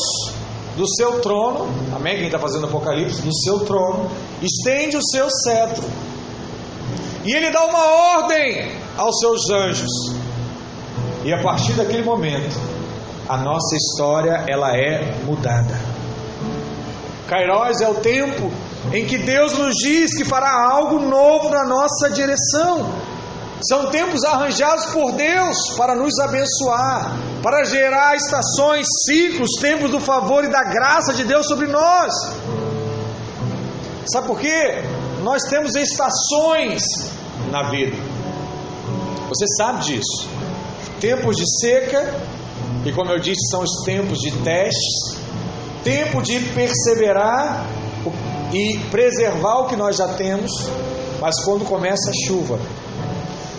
do 0.76 0.86
seu 0.86 1.20
trono, 1.20 1.68
amém? 1.94 2.16
Quem 2.16 2.26
está 2.26 2.38
fazendo 2.38 2.66
Apocalipse, 2.66 3.22
do 3.22 3.34
seu 3.34 3.60
trono, 3.60 4.10
estende 4.42 4.96
o 4.96 5.02
seu 5.02 5.28
cetro. 5.30 5.84
E 7.24 7.32
ele 7.32 7.50
dá 7.50 7.64
uma 7.64 7.84
ordem 8.18 8.72
aos 8.96 9.18
seus 9.18 9.50
anjos. 9.50 9.90
E 11.24 11.32
a 11.32 11.42
partir 11.42 11.72
daquele 11.72 12.02
momento, 12.02 12.58
a 13.28 13.36
nossa 13.36 13.74
história 13.74 14.44
ela 14.48 14.74
é 14.76 15.14
mudada. 15.24 15.78
Kairos 17.26 17.80
é 17.80 17.88
o 17.88 17.94
tempo 17.94 18.52
em 18.92 19.04
que 19.04 19.18
Deus 19.18 19.52
nos 19.58 19.74
diz 19.74 20.16
que 20.16 20.24
fará 20.24 20.52
algo 20.70 21.00
novo 21.00 21.50
na 21.50 21.64
nossa 21.64 22.10
direção. 22.10 22.92
São 23.62 23.90
tempos 23.90 24.22
arranjados 24.24 24.86
por 24.86 25.12
Deus 25.12 25.56
para 25.76 25.94
nos 25.94 26.18
abençoar, 26.18 27.16
para 27.42 27.64
gerar 27.64 28.14
estações, 28.14 28.86
ciclos, 29.06 29.50
tempos 29.60 29.90
do 29.90 29.98
favor 29.98 30.44
e 30.44 30.50
da 30.50 30.62
graça 30.62 31.14
de 31.14 31.24
Deus 31.24 31.46
sobre 31.46 31.66
nós. 31.66 32.12
Sabe 34.12 34.26
por 34.26 34.38
quê? 34.38 34.84
Nós 35.22 35.42
temos 35.44 35.74
estações 35.74 36.82
na 37.50 37.70
vida. 37.70 37.96
Você 39.28 39.46
sabe 39.56 39.80
disso. 39.84 40.28
Tempos 41.00 41.36
de 41.36 41.44
seca, 41.60 42.14
e 42.84 42.92
como 42.92 43.10
eu 43.10 43.18
disse, 43.18 43.50
são 43.50 43.62
os 43.62 43.84
tempos 43.84 44.18
de 44.18 44.30
testes, 44.42 45.18
tempo 45.82 46.22
de 46.22 46.38
perseverar 46.54 47.66
e 48.52 48.78
preservar 48.90 49.60
o 49.60 49.66
que 49.66 49.76
nós 49.76 49.96
já 49.96 50.08
temos, 50.14 50.50
mas 51.20 51.42
quando 51.44 51.64
começa 51.64 52.10
a 52.10 52.26
chuva, 52.26 52.58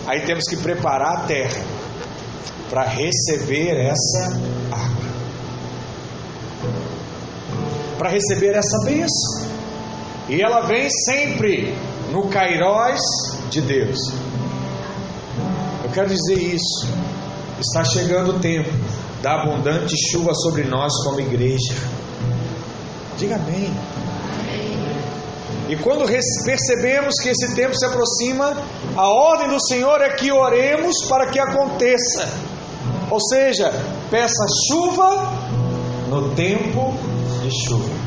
Aí 0.08 0.22
temos 0.22 0.44
que 0.48 0.56
preparar 0.56 1.18
a 1.18 1.20
terra 1.26 1.62
para 2.70 2.82
receber 2.82 3.76
essa 3.76 4.40
água, 4.72 5.12
para 7.98 8.08
receber 8.08 8.54
essa 8.54 8.86
bênção. 8.86 9.48
E 10.30 10.40
ela 10.40 10.62
vem 10.62 10.88
sempre 10.88 11.74
no 12.10 12.26
Cairós 12.30 12.98
de 13.50 13.60
Deus. 13.60 13.98
Eu 15.84 15.90
quero 15.90 16.08
dizer 16.08 16.38
isso. 16.38 16.88
Está 17.60 17.84
chegando 17.84 18.36
o 18.36 18.40
tempo 18.40 18.70
da 19.20 19.42
abundante 19.42 19.94
chuva 20.10 20.32
sobre 20.32 20.64
nós 20.64 20.90
como 21.04 21.20
igreja. 21.20 21.74
Diga 23.18 23.36
amém. 23.36 23.70
E 25.68 25.76
quando 25.76 26.06
percebemos 26.06 27.14
que 27.22 27.28
esse 27.28 27.54
tempo 27.54 27.76
se 27.76 27.84
aproxima, 27.84 28.56
a 28.96 29.06
ordem 29.06 29.48
do 29.48 29.60
Senhor 29.66 30.00
é 30.00 30.08
que 30.10 30.32
oremos 30.32 30.94
para 31.06 31.26
que 31.26 31.38
aconteça. 31.38 32.26
Ou 33.10 33.20
seja, 33.20 33.70
peça 34.10 34.44
chuva 34.66 35.30
no 36.08 36.30
tempo 36.34 36.94
de 37.42 37.50
chuva. 37.66 37.98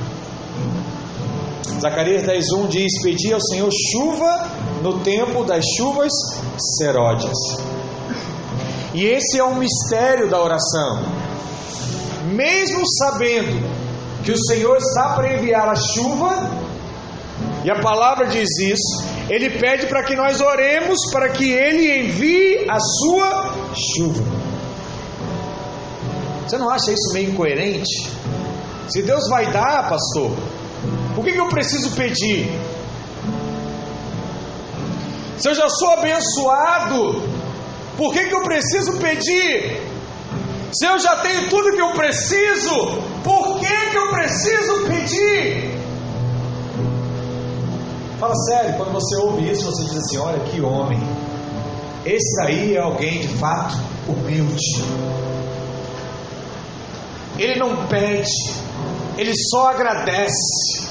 Zacarias 1.80 2.24
10:1 2.24 2.68
diz: 2.68 3.02
Pedi 3.04 3.32
ao 3.32 3.42
Senhor 3.42 3.70
chuva 3.92 4.48
no 4.82 5.00
tempo 5.00 5.44
das 5.44 5.64
chuvas 5.78 6.12
seródias. 6.78 7.38
E 8.94 9.06
esse 9.06 9.40
é 9.40 9.44
um 9.44 9.56
mistério 9.56 10.30
da 10.30 10.42
oração. 10.42 11.00
Mesmo 12.26 12.82
sabendo 12.98 13.68
que 14.24 14.32
o 14.32 14.46
Senhor 14.46 14.78
está 14.78 15.14
para 15.16 15.34
enviar 15.34 15.68
a 15.70 15.76
chuva, 15.76 16.50
e 17.64 17.70
a 17.70 17.80
palavra 17.80 18.26
diz 18.28 18.50
isso, 18.60 19.06
ele 19.30 19.52
pede 19.60 19.86
para 19.88 20.04
que 20.04 20.16
nós 20.16 20.42
oremos 20.42 20.98
para 21.12 21.30
que 21.30 21.52
ele 21.52 22.00
envie 22.00 22.66
a 22.68 22.80
sua 22.80 23.54
chuva. 23.76 24.24
Você 26.48 26.58
não 26.58 26.70
acha 26.70 26.92
isso 26.92 27.14
meio 27.14 27.30
incoerente? 27.30 28.10
Se 28.90 29.04
Deus 29.04 29.30
vai 29.30 29.52
dar, 29.52 29.88
pastor, 29.88 30.32
por 31.16 31.24
que, 31.24 31.34
que 31.34 31.40
eu 31.40 31.50
preciso 31.50 31.92
pedir? 31.96 32.50
Se 35.38 35.48
eu 35.48 35.56
já 35.56 35.70
sou 35.70 35.92
abençoado, 35.92 37.24
por 37.96 38.12
que, 38.14 38.26
que 38.26 38.36
eu 38.36 38.42
preciso 38.42 39.00
pedir? 39.00 39.82
Se 40.74 40.86
eu 40.86 40.98
já 41.00 41.18
tenho 41.18 41.50
tudo 41.50 41.76
que 41.76 41.82
eu 41.82 41.92
preciso, 41.94 43.02
por 43.24 43.60
que, 43.60 43.90
que 43.92 43.98
eu 43.98 44.10
preciso 44.10 44.88
pedir? 44.88 45.71
Fala 48.22 48.36
sério, 48.36 48.78
quando 48.78 48.92
você 48.92 49.16
ouve 49.16 49.50
isso, 49.50 49.66
você 49.66 49.84
diz 49.84 49.98
assim: 49.98 50.20
olha 50.20 50.40
que 50.42 50.62
homem, 50.62 51.00
esse 52.06 52.40
aí 52.44 52.76
é 52.76 52.80
alguém 52.80 53.22
de 53.22 53.28
fato 53.30 53.76
humilde. 54.08 54.84
Ele 57.40 57.60
não 57.60 57.88
pede, 57.88 58.30
ele 59.18 59.34
só 59.50 59.70
agradece. 59.70 60.88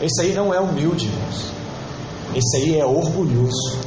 Esse 0.00 0.22
aí 0.22 0.32
não 0.32 0.54
é 0.54 0.60
humilde, 0.60 1.06
irmãos. 1.06 1.52
Esse 2.36 2.56
aí 2.58 2.78
é 2.78 2.86
orgulhoso. 2.86 3.80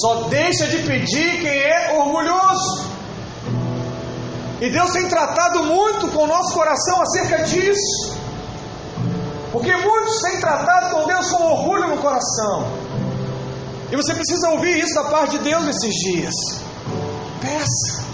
Só 0.00 0.22
deixa 0.22 0.66
de 0.66 0.78
pedir 0.78 1.40
quem 1.40 1.60
é 1.60 1.96
orgulhoso. 1.96 2.93
E 4.60 4.70
Deus 4.70 4.92
tem 4.92 5.08
tratado 5.08 5.64
muito 5.64 6.08
com 6.08 6.24
o 6.24 6.26
nosso 6.26 6.54
coração 6.54 7.02
acerca 7.02 7.42
disso. 7.44 8.16
Porque 9.52 9.74
muitos 9.76 10.20
têm 10.22 10.40
tratado 10.40 10.94
com 10.94 11.06
Deus 11.06 11.30
com 11.30 11.42
orgulho 11.42 11.88
no 11.88 11.98
coração. 11.98 12.66
E 13.90 13.96
você 13.96 14.14
precisa 14.14 14.50
ouvir 14.50 14.78
isso 14.78 14.94
da 14.94 15.04
parte 15.04 15.38
de 15.38 15.44
Deus 15.44 15.64
nesses 15.64 15.94
dias. 15.94 16.34
Peça. 17.40 18.04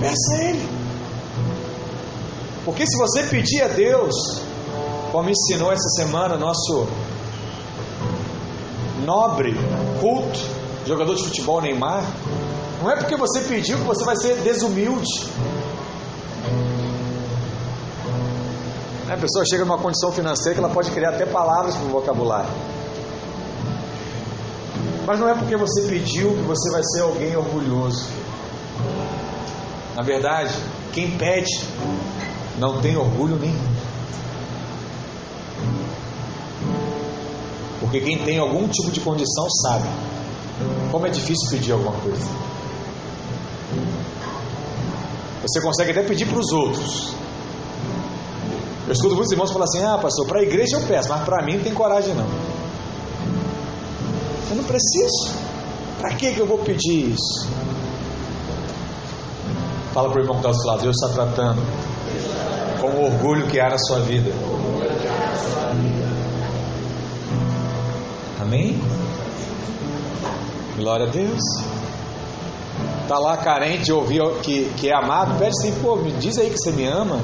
Peça 0.00 0.34
a 0.34 0.44
Ele. 0.44 0.68
Porque 2.64 2.86
se 2.86 2.96
você 2.98 3.22
pedir 3.22 3.62
a 3.62 3.68
Deus, 3.68 4.42
como 5.12 5.30
ensinou 5.30 5.72
essa 5.72 5.88
semana 5.90 6.36
nosso 6.36 6.86
nobre, 9.04 9.54
culto, 10.00 10.38
jogador 10.84 11.14
de 11.14 11.22
futebol 11.22 11.60
Neymar, 11.60 12.04
não 12.82 12.90
é 12.90 12.96
porque 12.96 13.16
você 13.16 13.40
pediu 13.40 13.78
que 13.78 13.84
você 13.84 14.04
vai 14.04 14.16
ser 14.16 14.36
desumilde. 14.42 15.30
A 19.08 19.16
pessoa 19.16 19.44
chega 19.48 19.64
numa 19.64 19.78
condição 19.78 20.12
financeira 20.12 20.54
que 20.54 20.64
ela 20.64 20.72
pode 20.72 20.90
criar 20.90 21.10
até 21.10 21.24
palavras 21.24 21.74
para 21.76 21.86
o 21.86 21.90
vocabulário. 21.90 22.50
Mas 25.06 25.20
não 25.20 25.28
é 25.28 25.34
porque 25.34 25.56
você 25.56 25.82
pediu 25.82 26.30
que 26.30 26.42
você 26.42 26.70
vai 26.72 26.82
ser 26.82 27.02
alguém 27.02 27.36
orgulhoso. 27.36 28.08
Na 29.94 30.02
verdade, 30.02 30.52
quem 30.92 31.16
pede 31.16 31.64
não 32.58 32.80
tem 32.80 32.96
orgulho 32.96 33.36
nenhum. 33.36 33.76
Porque 37.80 38.00
quem 38.00 38.18
tem 38.24 38.38
algum 38.38 38.66
tipo 38.68 38.90
de 38.90 39.00
condição 39.00 39.48
sabe 39.62 39.88
como 40.90 41.06
é 41.06 41.10
difícil 41.10 41.48
pedir 41.50 41.72
alguma 41.72 41.92
coisa. 42.00 42.26
Você 45.46 45.60
consegue 45.60 45.92
até 45.92 46.02
pedir 46.02 46.26
para 46.26 46.38
os 46.38 46.52
outros. 46.52 47.14
Eu 48.86 48.92
escuto 48.92 49.14
muitos 49.14 49.32
irmãos 49.32 49.52
falar 49.52 49.64
assim: 49.64 49.82
ah, 49.84 49.98
pastor, 49.98 50.26
para 50.26 50.40
a 50.40 50.42
igreja 50.42 50.76
eu 50.76 50.80
peço, 50.86 51.08
mas 51.08 51.24
para 51.24 51.44
mim 51.44 51.56
não 51.56 51.64
tem 51.64 51.74
coragem 51.74 52.14
não. 52.14 52.26
Eu 54.50 54.56
não 54.56 54.64
preciso. 54.64 55.34
Para 56.00 56.14
que 56.14 56.36
eu 56.36 56.46
vou 56.46 56.58
pedir 56.58 57.10
isso? 57.10 57.48
Fala 59.92 60.10
para 60.10 60.18
o 60.18 60.22
irmão 60.22 60.40
que 60.40 60.46
está 60.46 60.60
do 60.60 60.66
lado, 60.66 60.82
Deus 60.82 60.96
está 60.96 61.14
tratando 61.14 61.62
com 62.80 62.88
o 62.88 63.06
orgulho 63.06 63.46
que 63.46 63.58
há 63.58 63.70
na 63.70 63.78
sua 63.78 64.00
vida. 64.00 64.30
Amém? 68.40 68.78
Glória 70.76 71.06
a 71.06 71.08
Deus. 71.08 71.40
Está 73.06 73.20
lá 73.20 73.36
carente 73.36 73.84
de 73.84 73.92
ouvir 73.92 74.20
que, 74.42 74.64
que 74.76 74.90
é 74.90 74.92
amado, 74.92 75.38
pede 75.38 75.50
assim, 75.50 75.72
pô, 75.80 75.94
me 75.94 76.10
diz 76.10 76.36
aí 76.38 76.50
que 76.50 76.58
você 76.58 76.72
me 76.72 76.84
ama. 76.84 77.20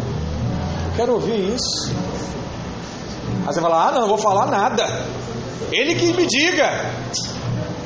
Eu 0.86 0.92
quero 0.94 1.14
ouvir 1.14 1.56
isso. 1.56 1.92
Aí 3.44 3.52
você 3.52 3.60
fala, 3.60 3.88
ah, 3.88 3.90
não, 3.90 4.02
não 4.02 4.08
vou 4.08 4.16
falar 4.16 4.46
nada. 4.46 4.86
Ele 5.72 5.96
que 5.96 6.12
me 6.12 6.24
diga. 6.24 6.70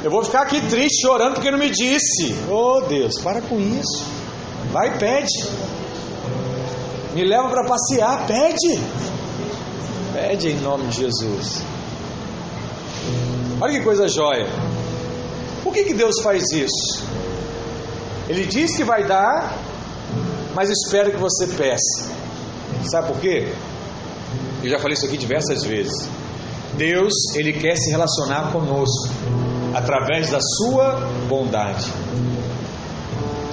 Eu 0.04 0.10
vou 0.10 0.22
ficar 0.22 0.42
aqui 0.42 0.60
triste, 0.68 1.00
chorando 1.00 1.36
porque 1.36 1.50
não 1.50 1.58
me 1.58 1.70
disse. 1.70 2.36
Oh 2.50 2.82
Deus, 2.86 3.18
para 3.22 3.40
com 3.40 3.58
isso. 3.58 4.04
Vai 4.70 4.98
pede. 4.98 5.48
Me 7.14 7.24
leva 7.24 7.48
para 7.48 7.64
passear, 7.64 8.26
pede. 8.26 8.78
Pede 10.12 10.50
em 10.50 10.60
nome 10.60 10.88
de 10.88 10.98
Jesus. 10.98 11.62
Olha 13.58 13.72
que 13.72 13.80
coisa 13.82 14.06
jóia. 14.06 14.50
Por 15.64 15.72
que, 15.72 15.84
que 15.84 15.94
Deus 15.94 16.16
faz 16.22 16.42
isso? 16.52 17.16
Ele 18.28 18.44
diz 18.44 18.76
que 18.76 18.84
vai 18.84 19.06
dar, 19.06 19.56
mas 20.54 20.70
espera 20.70 21.10
que 21.10 21.16
você 21.16 21.46
peça. 21.46 22.10
Sabe 22.84 23.08
por 23.08 23.20
quê? 23.20 23.52
Eu 24.62 24.70
já 24.70 24.78
falei 24.78 24.94
isso 24.94 25.06
aqui 25.06 25.16
diversas 25.16 25.64
vezes. 25.64 26.08
Deus, 26.74 27.12
ele 27.34 27.52
quer 27.52 27.76
se 27.76 27.90
relacionar 27.90 28.52
conosco 28.52 29.14
através 29.74 30.30
da 30.30 30.40
sua 30.40 30.94
bondade. 31.28 31.86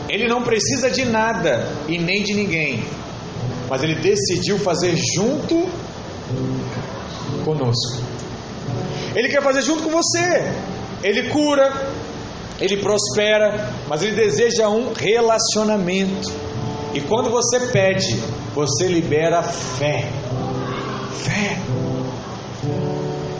Ele 0.09 0.27
não 0.27 0.43
precisa 0.43 0.89
de 0.89 1.05
nada 1.05 1.67
e 1.87 1.97
nem 1.97 2.23
de 2.23 2.33
ninguém, 2.33 2.83
mas 3.69 3.83
ele 3.83 3.95
decidiu 3.95 4.57
fazer 4.59 4.95
junto 5.15 5.67
conosco. 7.43 8.01
Ele 9.15 9.29
quer 9.29 9.41
fazer 9.41 9.61
junto 9.61 9.83
com 9.83 9.89
você. 9.89 10.51
Ele 11.03 11.29
cura, 11.29 11.92
ele 12.59 12.77
prospera, 12.77 13.73
mas 13.87 14.01
ele 14.01 14.15
deseja 14.15 14.69
um 14.69 14.93
relacionamento. 14.93 16.31
E 16.93 17.01
quando 17.01 17.29
você 17.29 17.59
pede, 17.71 18.19
você 18.53 18.87
libera 18.87 19.41
fé. 19.41 20.07
Fé. 21.11 21.59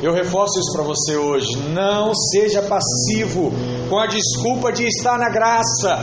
Eu 0.01 0.13
reforço 0.13 0.59
isso 0.59 0.73
para 0.73 0.83
você 0.83 1.15
hoje. 1.15 1.55
Não 1.69 2.13
seja 2.13 2.61
passivo 2.63 3.53
com 3.89 3.97
a 3.97 4.07
desculpa 4.07 4.71
de 4.71 4.85
estar 4.85 5.17
na 5.17 5.29
graça. 5.29 5.97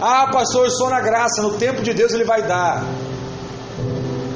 Ah, 0.00 0.30
pastor, 0.32 0.62
eu 0.62 0.68
estou 0.68 0.88
na 0.88 1.00
graça. 1.00 1.42
No 1.42 1.54
tempo 1.58 1.82
de 1.82 1.92
Deus 1.92 2.12
ele 2.12 2.24
vai 2.24 2.46
dar. 2.46 2.84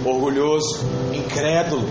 Orgulhoso, 0.05 0.81
incrédulo. 1.13 1.89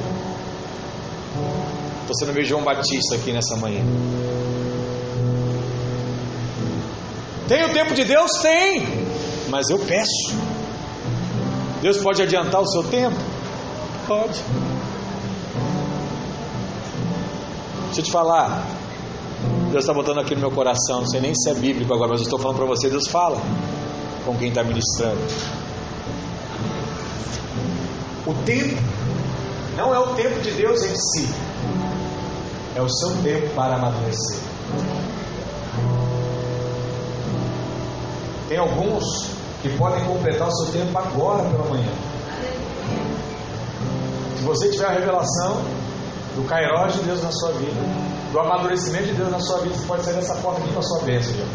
Estou 2.02 2.16
sendo 2.20 2.34
meio 2.34 2.46
João 2.46 2.64
Batista 2.64 3.16
aqui 3.16 3.32
nessa 3.32 3.56
manhã. 3.56 3.82
Tem 7.52 7.66
o 7.66 7.74
tempo 7.74 7.94
de 7.94 8.06
Deus? 8.06 8.32
Tem. 8.42 8.88
Mas 9.50 9.70
eu 9.70 9.78
peço. 9.78 10.34
Deus 11.82 11.98
pode 11.98 12.22
adiantar 12.22 12.62
o 12.62 12.66
seu 12.66 12.82
tempo? 12.82 13.18
Pode. 14.08 14.42
Deixa 17.88 18.00
eu 18.00 18.04
te 18.06 18.10
falar. 18.10 18.66
Deus 19.70 19.84
está 19.84 19.94
botando 19.94 20.22
aqui 20.22 20.34
no 20.34 20.40
meu 20.40 20.52
coração. 20.52 21.02
Não 21.02 21.08
sei 21.08 21.20
nem 21.20 21.36
se 21.36 21.50
é 21.50 21.54
bíblico 21.54 21.94
agora, 21.94 22.12
mas 22.12 22.22
eu 22.22 22.24
estou 22.24 22.40
falando 22.40 22.56
para 22.56 22.68
você. 22.68 22.90
Deus 22.90 23.10
fala 23.10 23.38
com 24.24 24.34
quem 24.38 24.48
está 24.48 24.64
ministrando. 24.64 25.20
O 28.26 28.34
tempo 28.46 28.82
não 29.76 29.94
é 29.94 30.00
o 30.00 30.08
tempo 30.16 30.40
de 30.40 30.52
Deus 30.52 30.82
em 30.84 30.96
si 30.96 31.30
é 32.78 32.82
o 32.82 32.88
seu 32.88 33.10
tempo 33.22 33.54
para 33.54 33.76
amadurecer. 33.76 34.51
Tem 38.52 38.60
alguns 38.60 39.30
que 39.62 39.70
podem 39.78 40.04
completar 40.04 40.46
o 40.46 40.52
seu 40.52 40.74
tempo 40.74 40.98
agora 40.98 41.42
pela 41.50 41.64
manhã. 41.70 41.90
Se 44.36 44.44
você 44.44 44.70
tiver 44.70 44.88
a 44.88 44.92
revelação 44.92 45.62
do 46.36 46.46
Kairos 46.50 46.96
de 46.96 47.04
Deus 47.04 47.24
na 47.24 47.32
sua 47.32 47.54
vida, 47.54 47.80
do 48.34 48.40
amadurecimento 48.42 49.06
de 49.06 49.14
Deus 49.14 49.32
na 49.32 49.40
sua 49.40 49.60
vida, 49.60 49.74
você 49.74 49.86
pode 49.86 50.04
sair 50.04 50.16
dessa 50.16 50.36
porta 50.36 50.60
aqui 50.60 50.74
com 50.74 50.80
a 50.80 50.84
sua 50.84 51.00
bênção. 51.04 51.34
Já. 51.34 51.46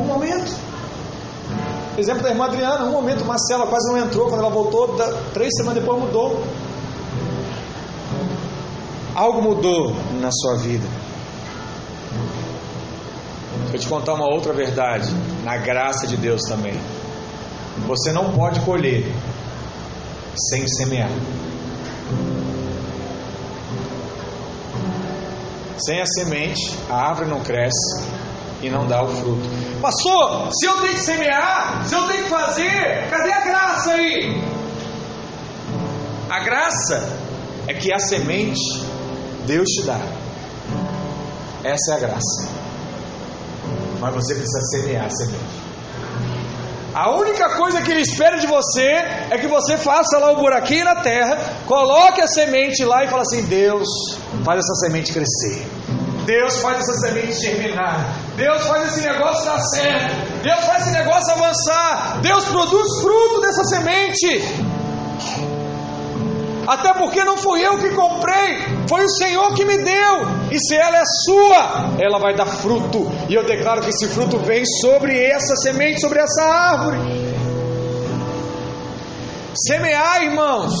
Um 0.00 0.06
momento. 0.06 0.58
Exemplo 1.98 2.22
da 2.22 2.30
irmã 2.30 2.46
Adriana, 2.46 2.86
um 2.86 2.92
momento 2.92 3.22
Marcela 3.26 3.66
quase 3.66 3.86
não 3.92 3.98
entrou, 3.98 4.28
quando 4.30 4.40
ela 4.40 4.48
voltou, 4.48 4.96
três 5.34 5.54
semanas 5.58 5.82
depois 5.82 6.00
mudou. 6.00 6.42
Algo 9.14 9.42
mudou 9.42 9.94
na 10.22 10.30
sua 10.32 10.56
vida. 10.56 10.86
Deixa 13.70 13.76
eu 13.76 13.80
te 13.80 13.88
contar 13.88 14.14
uma 14.14 14.26
outra 14.26 14.54
verdade, 14.54 15.10
na 15.44 15.58
graça 15.58 16.06
de 16.06 16.16
Deus 16.16 16.40
também. 16.48 16.72
Você 17.86 18.12
não 18.12 18.32
pode 18.32 18.60
colher 18.60 19.04
sem 20.50 20.66
semear. 20.66 21.10
Sem 25.76 26.00
a 26.00 26.06
semente, 26.06 26.74
a 26.88 27.08
árvore 27.10 27.28
não 27.28 27.40
cresce 27.40 28.04
e 28.62 28.70
não 28.70 28.86
dá 28.86 29.02
o 29.02 29.08
fruto. 29.08 29.46
Pastor, 29.82 30.48
se 30.52 30.66
eu 30.66 30.80
tenho 30.80 30.94
que 30.94 31.00
semear, 31.00 31.86
se 31.86 31.94
eu 31.94 32.06
tenho 32.08 32.24
que 32.24 32.30
fazer, 32.30 33.08
cadê 33.10 33.32
a 33.32 33.40
graça 33.44 33.92
aí? 33.92 34.42
A 36.30 36.40
graça 36.40 37.18
é 37.66 37.74
que 37.74 37.92
a 37.92 37.98
semente 37.98 38.60
Deus 39.46 39.68
te 39.68 39.82
dá. 39.84 40.00
Essa 41.62 41.92
é 41.92 41.96
a 41.96 41.98
graça. 41.98 42.67
Mas 44.00 44.14
você 44.14 44.34
precisa 44.34 44.60
semear 44.70 45.06
a 45.06 45.10
semente. 45.10 45.68
A 46.94 47.10
única 47.10 47.50
coisa 47.50 47.82
que 47.82 47.90
ele 47.90 48.00
espera 48.00 48.38
de 48.38 48.46
você 48.46 48.82
é 49.30 49.38
que 49.38 49.46
você 49.46 49.76
faça 49.76 50.18
lá 50.18 50.32
o 50.32 50.36
buraquinho 50.36 50.84
na 50.84 50.96
terra, 50.96 51.38
coloque 51.66 52.20
a 52.20 52.26
semente 52.26 52.84
lá 52.84 53.04
e 53.04 53.08
fala 53.08 53.22
assim: 53.22 53.44
Deus, 53.44 53.86
faz 54.44 54.58
essa 54.58 54.74
semente 54.86 55.12
crescer. 55.12 55.66
Deus 56.24 56.60
faz 56.60 56.78
essa 56.80 56.92
semente 57.06 57.32
germinar. 57.40 58.14
Deus 58.36 58.66
faz 58.66 58.88
esse 58.88 59.06
negócio 59.06 59.46
dar 59.46 59.60
certo. 59.60 60.42
Deus 60.42 60.64
faz 60.64 60.82
esse 60.82 60.92
negócio 60.92 61.32
avançar. 61.32 62.20
Deus 62.20 62.44
produz 62.44 63.00
fruto 63.00 63.40
dessa 63.40 63.64
semente. 63.64 64.67
Até 66.68 66.92
porque 66.92 67.24
não 67.24 67.38
fui 67.38 67.64
eu 67.64 67.78
que 67.78 67.88
comprei, 67.94 68.58
foi 68.86 69.02
o 69.02 69.08
Senhor 69.08 69.54
que 69.54 69.64
me 69.64 69.78
deu. 69.78 70.28
E 70.50 70.58
se 70.58 70.74
ela 70.74 70.98
é 70.98 71.02
sua, 71.24 71.94
ela 71.98 72.18
vai 72.18 72.36
dar 72.36 72.44
fruto. 72.44 73.10
E 73.26 73.34
eu 73.34 73.42
declaro 73.42 73.80
que 73.80 73.88
esse 73.88 74.06
fruto 74.08 74.36
vem 74.40 74.62
sobre 74.82 75.18
essa 75.18 75.56
semente, 75.56 75.98
sobre 75.98 76.20
essa 76.20 76.42
árvore. 76.44 76.98
Semear, 79.66 80.22
irmãos, 80.22 80.74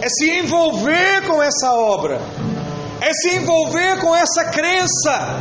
é 0.00 0.08
se 0.08 0.30
envolver 0.30 1.26
com 1.26 1.42
essa 1.42 1.72
obra, 1.72 2.20
é 3.00 3.12
se 3.12 3.36
envolver 3.38 3.98
com 4.00 4.14
essa 4.14 4.44
crença. 4.44 5.40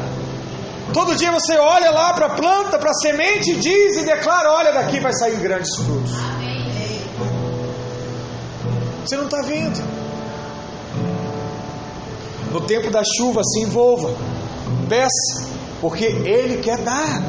Todo 0.91 1.15
dia 1.15 1.31
você 1.31 1.57
olha 1.57 1.91
lá 1.91 2.11
para 2.13 2.25
a 2.25 2.35
planta, 2.35 2.79
para 2.79 2.89
a 2.89 2.95
semente, 2.95 3.55
diz 3.55 3.97
e 3.97 4.03
declara: 4.03 4.51
olha, 4.51 4.73
daqui 4.73 4.99
vai 4.99 5.13
sair 5.13 5.37
grandes 5.37 5.75
frutos. 5.75 6.11
Você 9.05 9.17
não 9.17 9.25
está 9.25 9.41
vendo. 9.41 9.81
No 12.51 12.61
tempo 12.61 12.91
da 12.91 13.01
chuva, 13.03 13.41
se 13.43 13.61
envolva. 13.61 14.13
Peça, 14.89 15.47
porque 15.79 16.05
Ele 16.05 16.61
quer 16.61 16.77
dar. 16.79 17.21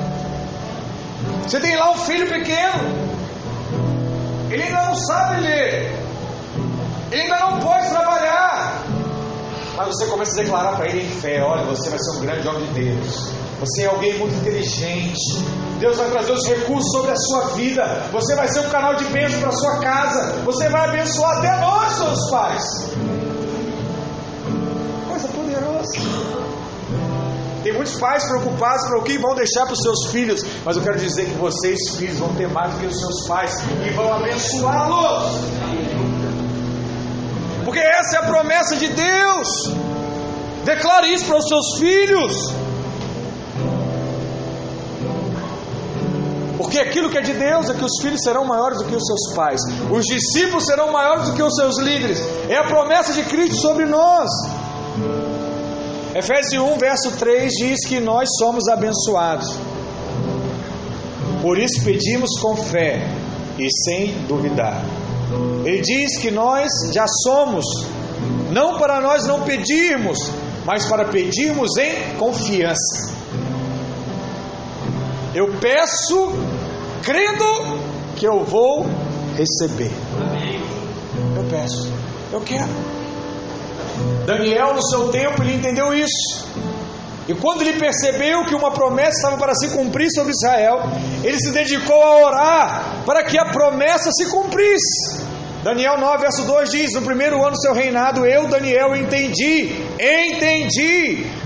Você 1.42 1.60
tem 1.60 1.76
lá 1.76 1.92
um 1.92 1.96
filho 1.98 2.28
pequeno. 2.28 3.12
Ele 4.50 4.62
ainda 4.62 4.82
não 4.82 4.94
sabe 4.94 5.40
ler. 5.40 5.92
Ele 7.10 7.22
ainda 7.22 7.38
não 7.40 7.58
pode 7.60 7.88
trabalhar. 7.88 8.82
Mas 9.76 9.86
você 9.88 10.06
começa 10.06 10.38
a 10.38 10.42
declarar 10.44 10.76
para 10.76 10.88
ele 10.88 11.06
em 11.06 11.08
fé: 11.08 11.42
olha, 11.42 11.64
você 11.64 11.88
vai 11.88 11.98
ser 11.98 12.18
um 12.18 12.20
grande 12.20 12.46
homem 12.46 12.66
de 12.72 12.84
Deus. 12.84 13.31
Você 13.62 13.82
é 13.82 13.86
alguém 13.86 14.18
muito 14.18 14.34
inteligente. 14.34 15.38
Deus 15.78 15.96
vai 15.96 16.10
trazer 16.10 16.32
os 16.32 16.44
recursos 16.48 16.90
sobre 16.90 17.12
a 17.12 17.16
sua 17.16 17.54
vida. 17.54 17.84
Você 18.10 18.34
vai 18.34 18.48
ser 18.48 18.58
um 18.58 18.68
canal 18.68 18.96
de 18.96 19.04
bênção 19.04 19.38
para 19.38 19.50
a 19.50 19.52
sua 19.52 19.78
casa. 19.78 20.32
Você 20.44 20.68
vai 20.68 20.88
abençoar 20.88 21.38
até 21.38 21.60
nós, 21.60 21.92
seus 21.92 22.28
pais. 22.28 22.64
Coisa 25.08 25.28
poderosa. 25.28 25.92
Tem 27.62 27.72
muitos 27.72 27.96
pais 28.00 28.24
preocupados 28.24 28.84
com 28.88 28.98
o 28.98 29.02
que 29.04 29.16
vão 29.18 29.36
deixar 29.36 29.64
para 29.64 29.74
os 29.74 29.80
seus 29.80 30.10
filhos. 30.10 30.44
Mas 30.64 30.76
eu 30.76 30.82
quero 30.82 30.98
dizer 30.98 31.26
que 31.26 31.34
vocês, 31.34 31.78
filhos, 31.96 32.18
vão 32.18 32.34
ter 32.34 32.48
mais 32.48 32.74
do 32.74 32.80
que 32.80 32.86
os 32.86 32.98
seus 32.98 33.28
pais 33.28 33.62
e 33.86 33.90
vão 33.90 34.12
abençoá-los. 34.12 35.36
Porque 37.64 37.78
essa 37.78 38.16
é 38.16 38.18
a 38.18 38.24
promessa 38.24 38.76
de 38.76 38.88
Deus. 38.88 39.48
Declare 40.64 41.14
isso 41.14 41.26
para 41.26 41.36
os 41.36 41.46
seus 41.46 41.78
filhos. 41.78 42.71
Porque 46.62 46.78
aquilo 46.78 47.10
que 47.10 47.18
é 47.18 47.20
de 47.20 47.32
Deus 47.32 47.68
é 47.68 47.74
que 47.74 47.84
os 47.84 48.00
filhos 48.00 48.20
serão 48.22 48.44
maiores 48.44 48.78
do 48.78 48.84
que 48.84 48.94
os 48.94 49.04
seus 49.04 49.34
pais, 49.34 49.60
os 49.90 50.04
discípulos 50.04 50.64
serão 50.64 50.92
maiores 50.92 51.28
do 51.28 51.34
que 51.34 51.42
os 51.42 51.54
seus 51.54 51.78
líderes. 51.78 52.22
É 52.48 52.56
a 52.56 52.64
promessa 52.64 53.12
de 53.12 53.24
Cristo 53.24 53.56
sobre 53.56 53.84
nós. 53.84 54.30
Efésios 56.14 56.62
1, 56.62 56.78
verso 56.78 57.10
3 57.12 57.52
diz 57.52 57.86
que 57.86 57.98
nós 57.98 58.28
somos 58.38 58.68
abençoados. 58.68 59.48
Por 61.40 61.58
isso 61.58 61.82
pedimos 61.82 62.30
com 62.40 62.54
fé 62.54 63.08
e 63.58 63.66
sem 63.84 64.12
duvidar. 64.28 64.84
Ele 65.64 65.80
diz 65.80 66.18
que 66.18 66.30
nós 66.30 66.70
já 66.92 67.06
somos, 67.24 67.64
não 68.50 68.78
para 68.78 69.00
nós 69.00 69.26
não 69.26 69.42
pedirmos, 69.42 70.18
mas 70.64 70.84
para 70.86 71.06
pedirmos 71.06 71.76
em 71.76 72.16
confiança. 72.18 73.12
Eu 75.34 75.56
peço 75.58 76.30
crendo 77.02 77.44
que 78.16 78.26
eu 78.26 78.44
vou 78.44 78.86
receber. 79.36 79.90
Eu 81.36 81.44
peço, 81.50 81.92
eu 82.32 82.40
quero. 82.40 82.70
Daniel, 84.26 84.74
no 84.74 84.82
seu 84.82 85.08
tempo, 85.08 85.42
ele 85.42 85.54
entendeu 85.54 85.92
isso. 85.92 86.46
E 87.28 87.34
quando 87.34 87.62
ele 87.62 87.78
percebeu 87.78 88.44
que 88.44 88.54
uma 88.54 88.72
promessa 88.72 89.18
estava 89.18 89.36
para 89.36 89.54
se 89.54 89.68
cumprir 89.68 90.10
sobre 90.10 90.32
Israel, 90.32 90.80
ele 91.22 91.38
se 91.38 91.52
dedicou 91.52 92.02
a 92.02 92.26
orar 92.26 93.02
para 93.06 93.22
que 93.24 93.38
a 93.38 93.46
promessa 93.46 94.10
se 94.12 94.26
cumprisse. 94.26 95.22
Daniel 95.62 95.96
9, 95.98 96.18
verso 96.18 96.44
2 96.44 96.70
diz: 96.70 96.94
No 96.94 97.02
primeiro 97.02 97.40
ano 97.40 97.52
do 97.52 97.60
seu 97.60 97.72
reinado, 97.72 98.26
eu, 98.26 98.48
Daniel, 98.48 98.96
entendi, 98.96 99.70
entendi, 99.94 100.51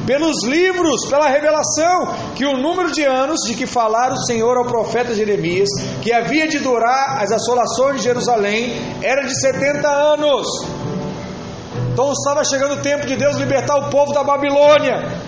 pelos 0.07 0.45
livros, 0.45 1.09
pela 1.09 1.29
revelação, 1.29 2.15
que 2.35 2.45
o 2.45 2.57
número 2.57 2.93
de 2.93 3.05
anos 3.05 3.41
de 3.47 3.55
que 3.55 3.67
falara 3.67 4.15
o 4.15 4.25
Senhor 4.25 4.57
ao 4.57 4.65
profeta 4.65 5.15
Jeremias, 5.15 5.69
que 6.03 6.13
havia 6.13 6.49
de 6.49 6.59
durar 6.59 7.23
as 7.23 7.33
assolações 7.33 7.99
de 7.99 8.05
Jerusalém, 8.05 8.73
era 9.03 9.23
de 9.23 9.41
70 9.41 9.89
anos. 9.89 10.47
Então 11.93 12.13
estava 12.13 12.45
chegando 12.45 12.75
o 12.75 12.83
tempo 12.83 13.07
de 13.07 13.17
Deus 13.17 13.37
libertar 13.37 13.77
o 13.77 13.91
povo 13.91 14.13
da 14.13 14.23
Babilônia. 14.23 15.27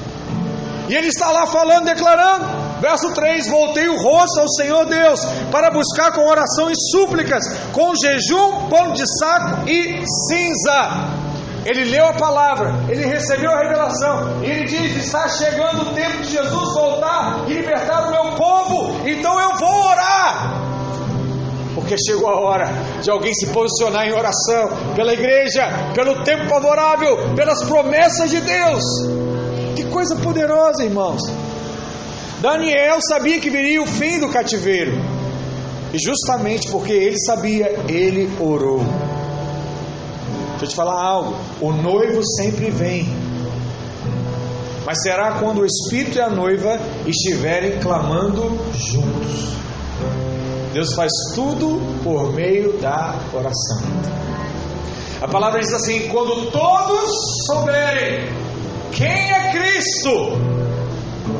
E 0.88 0.94
ele 0.94 1.08
está 1.08 1.30
lá 1.30 1.46
falando, 1.46 1.84
declarando. 1.84 2.46
Verso 2.80 3.12
3: 3.12 3.48
Voltei 3.48 3.88
o 3.88 3.96
rosto 3.96 4.40
ao 4.40 4.48
Senhor 4.48 4.86
Deus 4.86 5.20
para 5.50 5.70
buscar 5.70 6.12
com 6.12 6.26
oração 6.26 6.70
e 6.70 6.74
súplicas, 6.90 7.42
com 7.72 7.94
jejum, 7.94 8.68
pão 8.68 8.92
de 8.92 9.04
saco 9.18 9.68
e 9.68 10.02
cinza. 10.28 11.27
Ele 11.68 11.84
leu 11.84 12.06
a 12.06 12.14
palavra, 12.14 12.72
ele 12.88 13.04
recebeu 13.04 13.50
a 13.50 13.58
revelação, 13.58 14.42
e 14.42 14.46
ele 14.46 14.64
diz: 14.64 15.04
Está 15.04 15.28
chegando 15.28 15.82
o 15.82 15.94
tempo 15.94 16.22
de 16.22 16.30
Jesus 16.30 16.74
voltar 16.74 17.44
e 17.46 17.52
libertar 17.52 18.08
o 18.08 18.10
meu 18.10 18.36
povo, 18.36 19.06
então 19.06 19.38
eu 19.38 19.54
vou 19.58 19.84
orar. 19.84 20.64
Porque 21.74 21.94
chegou 21.98 22.26
a 22.26 22.40
hora 22.40 22.66
de 23.02 23.10
alguém 23.10 23.34
se 23.34 23.48
posicionar 23.48 24.06
em 24.06 24.14
oração 24.14 24.94
pela 24.96 25.12
igreja, 25.12 25.68
pelo 25.94 26.24
tempo 26.24 26.48
favorável, 26.48 27.34
pelas 27.36 27.62
promessas 27.64 28.30
de 28.30 28.40
Deus. 28.40 28.82
Que 29.76 29.84
coisa 29.90 30.16
poderosa, 30.16 30.82
irmãos. 30.82 31.20
Daniel 32.40 32.98
sabia 33.06 33.38
que 33.40 33.50
viria 33.50 33.82
o 33.82 33.86
fim 33.86 34.18
do 34.18 34.30
cativeiro. 34.30 34.92
E 35.92 35.98
justamente 35.98 36.70
porque 36.70 36.92
ele 36.94 37.18
sabia, 37.18 37.78
ele 37.86 38.30
orou. 38.40 38.80
Deixa 40.58 40.64
eu 40.64 40.68
te 40.70 40.74
falar 40.74 41.00
algo: 41.00 41.36
o 41.60 41.72
noivo 41.72 42.20
sempre 42.36 42.70
vem. 42.70 43.08
Mas 44.84 45.02
será 45.02 45.38
quando 45.38 45.60
o 45.60 45.66
Espírito 45.66 46.18
e 46.18 46.20
a 46.20 46.28
noiva 46.28 46.80
estiverem 47.06 47.78
clamando 47.78 48.58
juntos. 48.74 49.52
Deus 50.72 50.94
faz 50.94 51.12
tudo 51.34 51.80
por 52.02 52.32
meio 52.32 52.78
da 52.80 53.14
oração. 53.32 53.82
A 55.20 55.28
palavra 55.28 55.60
diz 55.60 55.72
assim: 55.72 56.08
quando 56.08 56.50
todos 56.50 57.10
souberem 57.46 58.28
quem 58.92 59.32
é 59.32 59.52
Cristo, 59.52 60.10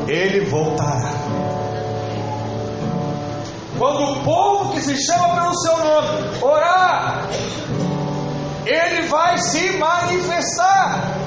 ele 0.07 0.45
voltará. 0.45 1.11
Quando 3.77 4.03
o 4.03 4.23
povo 4.23 4.73
que 4.73 4.81
se 4.81 4.95
chama 5.05 5.35
pelo 5.35 5.53
seu 5.55 5.77
nome 5.77 6.43
orar, 6.43 7.29
ele 8.69 9.07
vai 9.07 9.37
se 9.37 9.71
manifestar. 9.77 11.17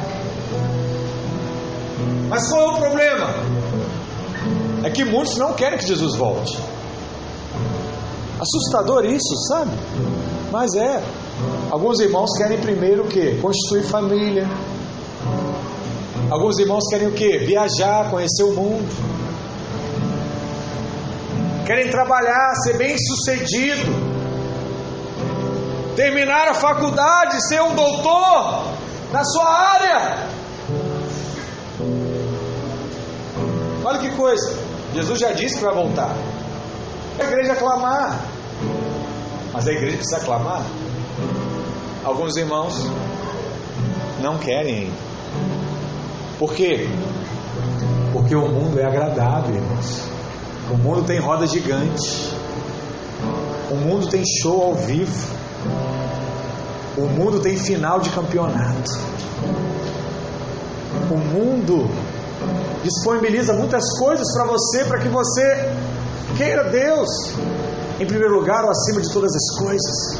Mas 2.28 2.48
qual 2.48 2.62
é 2.62 2.74
o 2.74 2.78
problema? 2.78 3.34
É 4.84 4.90
que 4.90 5.04
muitos 5.04 5.36
não 5.36 5.52
querem 5.54 5.78
que 5.78 5.86
Jesus 5.86 6.16
volte. 6.16 6.58
Assustador 8.40 9.04
isso, 9.04 9.36
sabe? 9.48 9.70
Mas 10.50 10.74
é. 10.74 11.02
Alguns 11.70 12.00
irmãos 12.00 12.30
querem 12.36 12.58
primeiro 12.58 13.04
o 13.04 13.08
quê? 13.08 13.38
Constituir 13.40 13.84
família. 13.84 14.48
Alguns 16.30 16.58
irmãos 16.58 16.84
querem 16.90 17.08
o 17.08 17.12
quê? 17.12 17.38
Viajar, 17.38 18.10
conhecer 18.10 18.44
o 18.44 18.52
mundo. 18.52 18.88
Querem 21.66 21.90
trabalhar, 21.90 22.54
ser 22.64 22.76
bem 22.76 22.96
sucedido. 22.98 24.01
Terminar 25.96 26.48
a 26.48 26.54
faculdade, 26.54 27.46
ser 27.48 27.60
um 27.62 27.74
doutor 27.74 28.72
na 29.12 29.24
sua 29.24 29.48
área. 29.48 30.26
Olha 33.84 33.98
que 33.98 34.10
coisa. 34.16 34.58
Jesus 34.94 35.20
já 35.20 35.32
disse 35.32 35.58
que 35.58 35.64
vai 35.64 35.74
voltar. 35.74 36.14
A 37.18 37.24
igreja 37.24 37.54
clamar. 37.56 38.20
Mas 39.52 39.68
a 39.68 39.72
igreja 39.72 39.98
precisa 39.98 40.20
clamar. 40.20 40.62
Alguns 42.04 42.36
irmãos 42.36 42.74
não 44.20 44.38
querem 44.38 44.84
ainda. 44.84 44.96
Por 46.38 46.54
quê? 46.54 46.88
Porque 48.12 48.34
o 48.34 48.48
mundo 48.48 48.80
é 48.80 48.84
agradável, 48.84 49.54
irmãos. 49.54 50.02
O 50.70 50.76
mundo 50.76 51.04
tem 51.04 51.18
roda 51.18 51.46
gigante. 51.46 52.34
O 53.70 53.74
mundo 53.74 54.08
tem 54.08 54.22
show 54.40 54.62
ao 54.62 54.74
vivo. 54.74 55.41
O 56.96 57.06
mundo 57.06 57.40
tem 57.40 57.56
final 57.56 58.00
de 58.00 58.10
campeonato. 58.10 58.90
O 61.10 61.16
mundo 61.16 61.88
disponibiliza 62.82 63.52
muitas 63.54 63.98
coisas 63.98 64.26
para 64.34 64.44
você, 64.44 64.84
para 64.84 64.98
que 64.98 65.08
você 65.08 65.72
queira 66.36 66.64
Deus 66.70 67.08
em 68.00 68.06
primeiro 68.06 68.34
lugar 68.34 68.64
ou 68.64 68.70
acima 68.70 69.00
de 69.00 69.12
todas 69.12 69.30
as 69.34 69.58
coisas. 69.58 70.18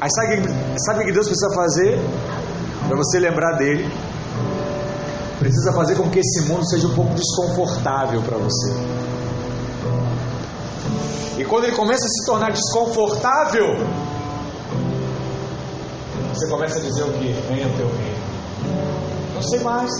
Aí 0.00 0.08
sabe, 0.10 0.42
sabe 0.86 1.02
o 1.02 1.06
que 1.06 1.12
Deus 1.12 1.26
precisa 1.26 1.54
fazer? 1.54 1.98
Para 2.86 2.96
você 2.96 3.18
lembrar 3.18 3.56
dele. 3.56 3.90
Precisa 5.38 5.72
fazer 5.72 5.96
com 5.96 6.08
que 6.10 6.20
esse 6.20 6.42
mundo 6.42 6.68
seja 6.68 6.86
um 6.86 6.94
pouco 6.94 7.14
desconfortável 7.14 8.22
para 8.22 8.38
você. 8.38 8.72
E 11.38 11.44
quando 11.44 11.64
ele 11.64 11.76
começa 11.76 12.04
a 12.04 12.08
se 12.08 12.26
tornar 12.26 12.50
desconfortável, 12.50 13.76
você 16.34 16.48
começa 16.48 16.78
a 16.78 16.82
dizer 16.82 17.04
o 17.04 17.12
que? 17.12 17.32
Venha 17.48 17.68
o 17.68 17.76
teu 17.76 17.86
reino. 17.86 18.18
Não 19.34 19.42
sei 19.42 19.60
mais. 19.60 19.90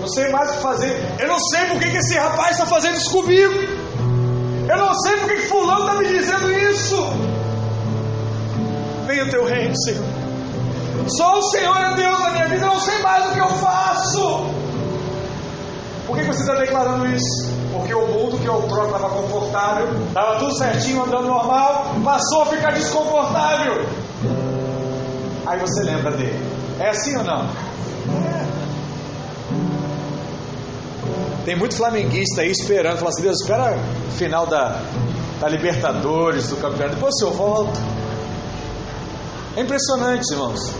Não 0.00 0.08
sei 0.08 0.30
mais 0.30 0.50
o 0.50 0.54
que 0.54 0.62
fazer. 0.62 1.16
Eu 1.18 1.28
não 1.28 1.38
sei 1.38 1.66
por 1.66 1.78
que, 1.78 1.88
esse 1.88 2.14
rapaz 2.14 2.52
está 2.52 2.64
fazendo 2.66 2.96
isso 2.96 3.10
comigo. 3.10 3.54
Eu 4.68 4.76
não 4.78 4.94
sei 5.00 5.16
por 5.18 5.28
que, 5.28 5.36
fulano 5.42 5.80
está 5.80 5.94
me 5.94 6.08
dizendo 6.08 6.52
isso. 6.52 6.96
Venha 9.06 9.24
o 9.24 9.30
teu 9.30 9.44
reino, 9.44 9.74
Senhor. 9.84 10.04
Só 11.08 11.38
o 11.38 11.42
Senhor 11.50 11.76
é 11.76 11.94
Deus 11.94 12.18
na 12.18 12.30
minha 12.30 12.48
vida. 12.48 12.64
Eu 12.64 12.72
não 12.72 12.80
sei 12.80 12.98
mais 13.02 13.26
o 13.26 13.32
que 13.34 13.40
eu 13.40 13.48
faço. 13.48 14.46
Por 16.06 16.16
que 16.16 16.24
você 16.24 16.40
está 16.40 16.54
declarando 16.54 17.06
isso? 17.08 17.55
Porque 17.76 17.94
o 17.94 18.06
mundo 18.06 18.38
que 18.38 18.48
outrora 18.48 18.86
estava 18.86 19.10
confortável, 19.10 19.88
estava 20.08 20.38
tudo 20.38 20.56
certinho, 20.56 21.04
andando 21.04 21.26
normal, 21.26 21.94
passou 22.02 22.42
a 22.42 22.46
ficar 22.46 22.72
desconfortável. 22.72 23.86
Aí 25.46 25.60
você 25.60 25.82
lembra 25.84 26.10
dele. 26.12 26.42
É 26.80 26.88
assim 26.88 27.16
ou 27.16 27.24
não? 27.24 27.46
Tem 31.44 31.56
muito 31.56 31.76
flamenguista 31.76 32.40
aí 32.40 32.50
esperando, 32.50 32.96
falando 32.96 33.14
assim, 33.14 33.22
Deus, 33.22 33.40
espera 33.40 33.78
o 34.08 34.10
final 34.12 34.46
da, 34.46 34.82
da 35.38 35.48
Libertadores, 35.48 36.48
do 36.48 36.56
campeonato, 36.56 36.96
depois 36.96 37.14
o 37.14 37.18
senhor 37.18 37.34
volta. 37.34 37.78
É 39.54 39.60
impressionante, 39.60 40.32
irmãos. 40.32 40.72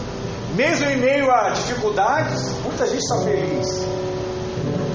Mesmo 0.55 0.87
em 0.87 0.97
meio 0.97 1.31
a 1.31 1.51
dificuldades, 1.51 2.51
muita 2.65 2.87
gente 2.87 3.03
está 3.03 3.21
feliz. 3.21 3.87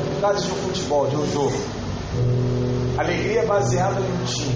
Dificuldades 0.03 0.43
de 0.43 0.51
um 0.51 0.55
futebol, 0.55 1.07
de 1.07 1.15
um 1.15 1.31
jogo. 1.31 1.80
Alegria 3.01 3.43
baseada 3.47 3.99
um 3.99 4.25
time. 4.25 4.55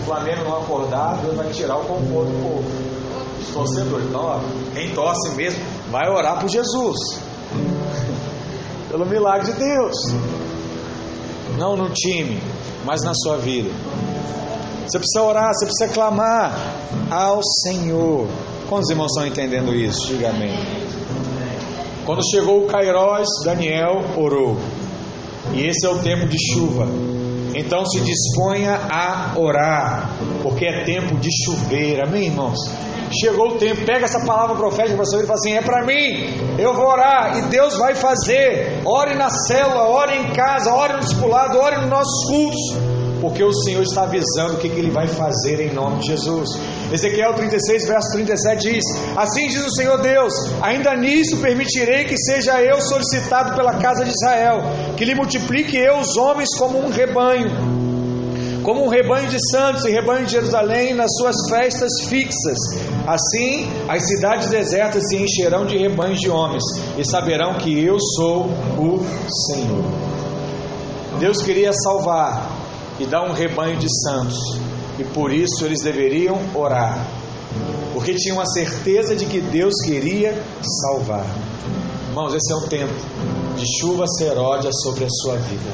O 0.00 0.04
Flamengo 0.04 0.42
não 0.44 0.56
acordar, 0.56 1.18
Deus 1.18 1.36
vai 1.36 1.48
tirar 1.50 1.76
o 1.76 1.84
conforto 1.84 2.32
do 2.32 2.42
povo. 2.42 2.64
Os 3.40 3.48
torcedores, 3.54 4.06
então, 4.08 4.20
ó, 4.20 4.40
quem 4.74 4.92
torce 4.92 5.30
mesmo, 5.36 5.62
vai 5.92 6.08
orar 6.08 6.40
por 6.40 6.48
Jesus 6.48 6.98
pelo 8.90 9.06
milagre 9.06 9.52
de 9.52 9.58
Deus. 9.58 9.94
Não 11.56 11.76
no 11.76 11.90
time, 11.90 12.42
mas 12.84 13.02
na 13.02 13.12
sua 13.14 13.36
vida. 13.36 13.70
Você 14.88 14.98
precisa 14.98 15.22
orar, 15.22 15.52
você 15.54 15.66
precisa 15.66 15.94
clamar 15.94 16.52
ao 17.12 17.40
Senhor. 17.62 18.26
Quantos 18.68 18.90
irmãos 18.90 19.12
estão 19.12 19.24
entendendo 19.24 19.72
isso? 19.72 20.08
Diga 20.08 20.30
amém. 20.30 20.52
Quando 22.04 22.28
chegou 22.28 22.64
o 22.64 22.66
Cairós, 22.66 23.28
Daniel 23.44 24.02
orou. 24.16 24.56
E 25.52 25.66
esse 25.66 25.86
é 25.86 25.90
o 25.90 25.98
tempo 25.98 26.26
de 26.26 26.36
chuva. 26.52 26.86
Então 27.54 27.84
se 27.86 28.00
disponha 28.00 28.78
a 28.90 29.32
orar, 29.36 30.10
porque 30.42 30.66
é 30.66 30.84
tempo 30.84 31.16
de 31.16 31.28
chover. 31.44 32.00
Amém, 32.06 32.26
irmãos? 32.26 32.58
Chegou 33.20 33.54
o 33.54 33.58
tempo, 33.58 33.84
pega 33.86 34.04
essa 34.04 34.24
palavra 34.26 34.54
profética 34.54 34.96
para 34.96 35.04
você 35.04 35.22
e 35.22 35.26
fala 35.26 35.38
assim: 35.38 35.52
é 35.54 35.62
para 35.62 35.84
mim, 35.84 36.58
eu 36.58 36.74
vou 36.74 36.86
orar 36.86 37.38
e 37.38 37.42
Deus 37.48 37.76
vai 37.76 37.94
fazer. 37.94 38.82
Ore 38.84 39.14
na 39.14 39.30
célula, 39.30 39.88
ore 39.88 40.14
em 40.16 40.30
casa, 40.32 40.74
ore 40.74 40.94
no 40.94 41.00
discipulado, 41.00 41.58
ore 41.58 41.78
nos 41.78 41.88
nossos 41.88 42.24
cultos, 42.28 42.87
porque 43.20 43.42
o 43.42 43.52
Senhor 43.52 43.82
está 43.82 44.02
avisando 44.02 44.54
o 44.54 44.56
que, 44.58 44.68
Ele 44.68 44.90
vai 44.90 45.06
fazer 45.06 45.60
em 45.60 45.72
nome 45.72 46.00
de 46.00 46.08
Jesus. 46.08 46.48
Ezequiel 46.92 47.34
36, 47.34 47.86
verso 47.86 48.12
37 48.12 48.72
diz: 48.72 48.84
Assim 49.16 49.48
diz 49.48 49.64
o 49.64 49.74
Senhor 49.74 49.98
Deus: 50.00 50.32
Ainda 50.62 50.96
nisso 50.96 51.36
permitirei 51.38 52.04
que 52.04 52.16
seja 52.16 52.60
eu 52.62 52.80
solicitado 52.80 53.54
pela 53.54 53.78
casa 53.78 54.04
de 54.04 54.10
Israel, 54.10 54.62
que 54.96 55.04
lhe 55.04 55.14
multiplique 55.14 55.76
eu 55.76 55.98
os 55.98 56.16
homens 56.16 56.48
como 56.56 56.78
um 56.78 56.90
rebanho 56.90 57.78
como 58.68 58.84
um 58.84 58.88
rebanho 58.88 59.30
de 59.30 59.38
santos 59.50 59.86
e 59.86 59.90
rebanho 59.90 60.26
de 60.26 60.32
Jerusalém 60.32 60.92
nas 60.92 61.10
suas 61.16 61.34
festas 61.48 61.90
fixas. 62.06 62.58
Assim, 63.06 63.66
as 63.88 64.06
cidades 64.06 64.50
desertas 64.50 65.08
se 65.08 65.16
encherão 65.16 65.64
de 65.64 65.78
rebanhos 65.78 66.18
de 66.18 66.28
homens 66.28 66.62
e 66.98 67.02
saberão 67.02 67.54
que 67.54 67.82
eu 67.82 67.96
sou 67.98 68.50
o 68.76 69.00
Senhor. 69.46 69.84
Deus 71.18 71.40
queria 71.42 71.72
salvar 71.72 72.57
e 72.98 73.06
dar 73.06 73.22
um 73.22 73.32
rebanho 73.32 73.78
de 73.78 73.86
santos, 74.02 74.38
e 74.98 75.04
por 75.04 75.32
isso 75.32 75.64
eles 75.64 75.82
deveriam 75.82 76.38
orar, 76.54 77.06
porque 77.92 78.14
tinham 78.14 78.40
a 78.40 78.46
certeza 78.46 79.14
de 79.14 79.26
que 79.26 79.40
Deus 79.40 79.74
queria 79.84 80.42
salvar. 80.82 81.26
Irmãos, 82.08 82.34
esse 82.34 82.52
é 82.52 82.56
um 82.56 82.68
tempo 82.68 82.94
de 83.56 83.64
chuva 83.80 84.04
seródia 84.18 84.70
sobre 84.72 85.04
a 85.04 85.08
sua 85.08 85.36
vida. 85.36 85.70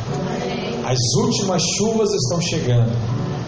As 0.86 0.98
últimas 1.22 1.62
chuvas 1.78 2.10
estão 2.12 2.40
chegando. 2.40 2.92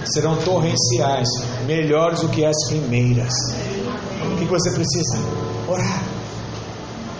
Serão 0.04 0.36
torrenciais, 0.36 1.28
melhores 1.66 2.20
do 2.20 2.28
que 2.28 2.44
as 2.44 2.56
primeiras. 2.68 3.32
O 4.32 4.38
que 4.38 4.44
você 4.44 4.70
precisa? 4.70 5.18
Orar. 5.68 6.02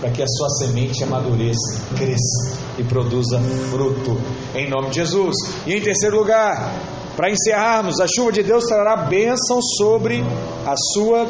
Para 0.01 0.11
que 0.11 0.23
a 0.23 0.27
sua 0.29 0.49
semente 0.51 1.03
amadureça, 1.03 1.81
cresça 1.97 2.66
e 2.79 2.85
produza 2.85 3.41
fruto. 3.71 4.19
Em 4.55 4.69
nome 4.69 4.91
de 4.91 4.97
Jesus. 4.97 5.35
E 5.67 5.75
em 5.75 5.81
terceiro 5.81 6.17
lugar, 6.17 6.73
para 7.17 7.31
encerrarmos, 7.31 8.01
a 8.01 8.07
chuva 8.07 8.33
de 8.33 8.43
Deus 8.43 8.65
trará 8.65 8.97
bênção 8.97 9.61
sobre 9.79 10.23
a 10.67 10.75
sua 10.95 11.27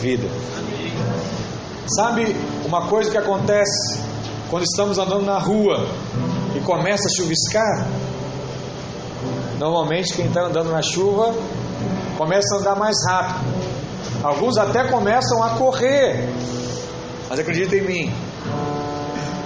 vida. 0.00 0.28
Sabe 1.96 2.36
uma 2.66 2.88
coisa 2.88 3.10
que 3.10 3.16
acontece 3.16 4.00
quando 4.50 4.64
estamos 4.64 4.98
andando 4.98 5.24
na 5.24 5.38
rua 5.38 5.86
e 6.54 6.60
começa 6.60 7.04
a 7.06 7.16
chuviscar? 7.16 7.88
Normalmente 9.58 10.12
quem 10.12 10.26
está 10.26 10.42
andando 10.42 10.70
na 10.70 10.82
chuva 10.82 11.34
começa 12.18 12.56
a 12.56 12.58
andar 12.58 12.76
mais 12.76 12.96
rápido. 13.08 13.56
Alguns 14.22 14.58
até 14.58 14.84
começam 14.88 15.42
a 15.42 15.50
correr. 15.50 16.28
Mas 17.28 17.38
acredita 17.38 17.76
em 17.76 17.82
mim. 17.82 18.14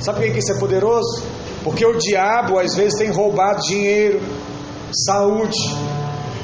Sabe 0.00 0.26
por 0.26 0.32
que 0.34 0.40
isso 0.40 0.52
é 0.52 0.58
poderoso? 0.58 1.22
Porque 1.64 1.86
o 1.86 1.96
diabo 1.96 2.58
às 2.58 2.74
vezes 2.74 2.98
tem 2.98 3.10
roubado 3.10 3.62
dinheiro, 3.62 4.20
saúde, 5.06 5.56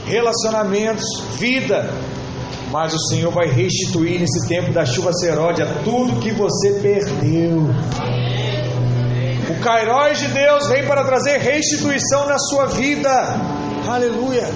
relacionamentos, 0.06 1.04
vida, 1.38 1.90
mas 2.74 2.92
o 2.92 2.98
Senhor 3.08 3.30
vai 3.30 3.46
restituir 3.46 4.18
nesse 4.18 4.48
tempo 4.48 4.72
da 4.72 4.84
chuva 4.84 5.12
seródia 5.12 5.64
tudo 5.84 6.18
que 6.18 6.32
você 6.32 6.72
perdeu. 6.82 7.70
O 9.48 9.62
Cairóis 9.62 10.18
de 10.18 10.26
Deus 10.26 10.66
vem 10.66 10.84
para 10.84 11.04
trazer 11.04 11.38
restituição 11.38 12.26
na 12.26 12.36
sua 12.36 12.66
vida. 12.66 13.08
Aleluia. 13.88 14.50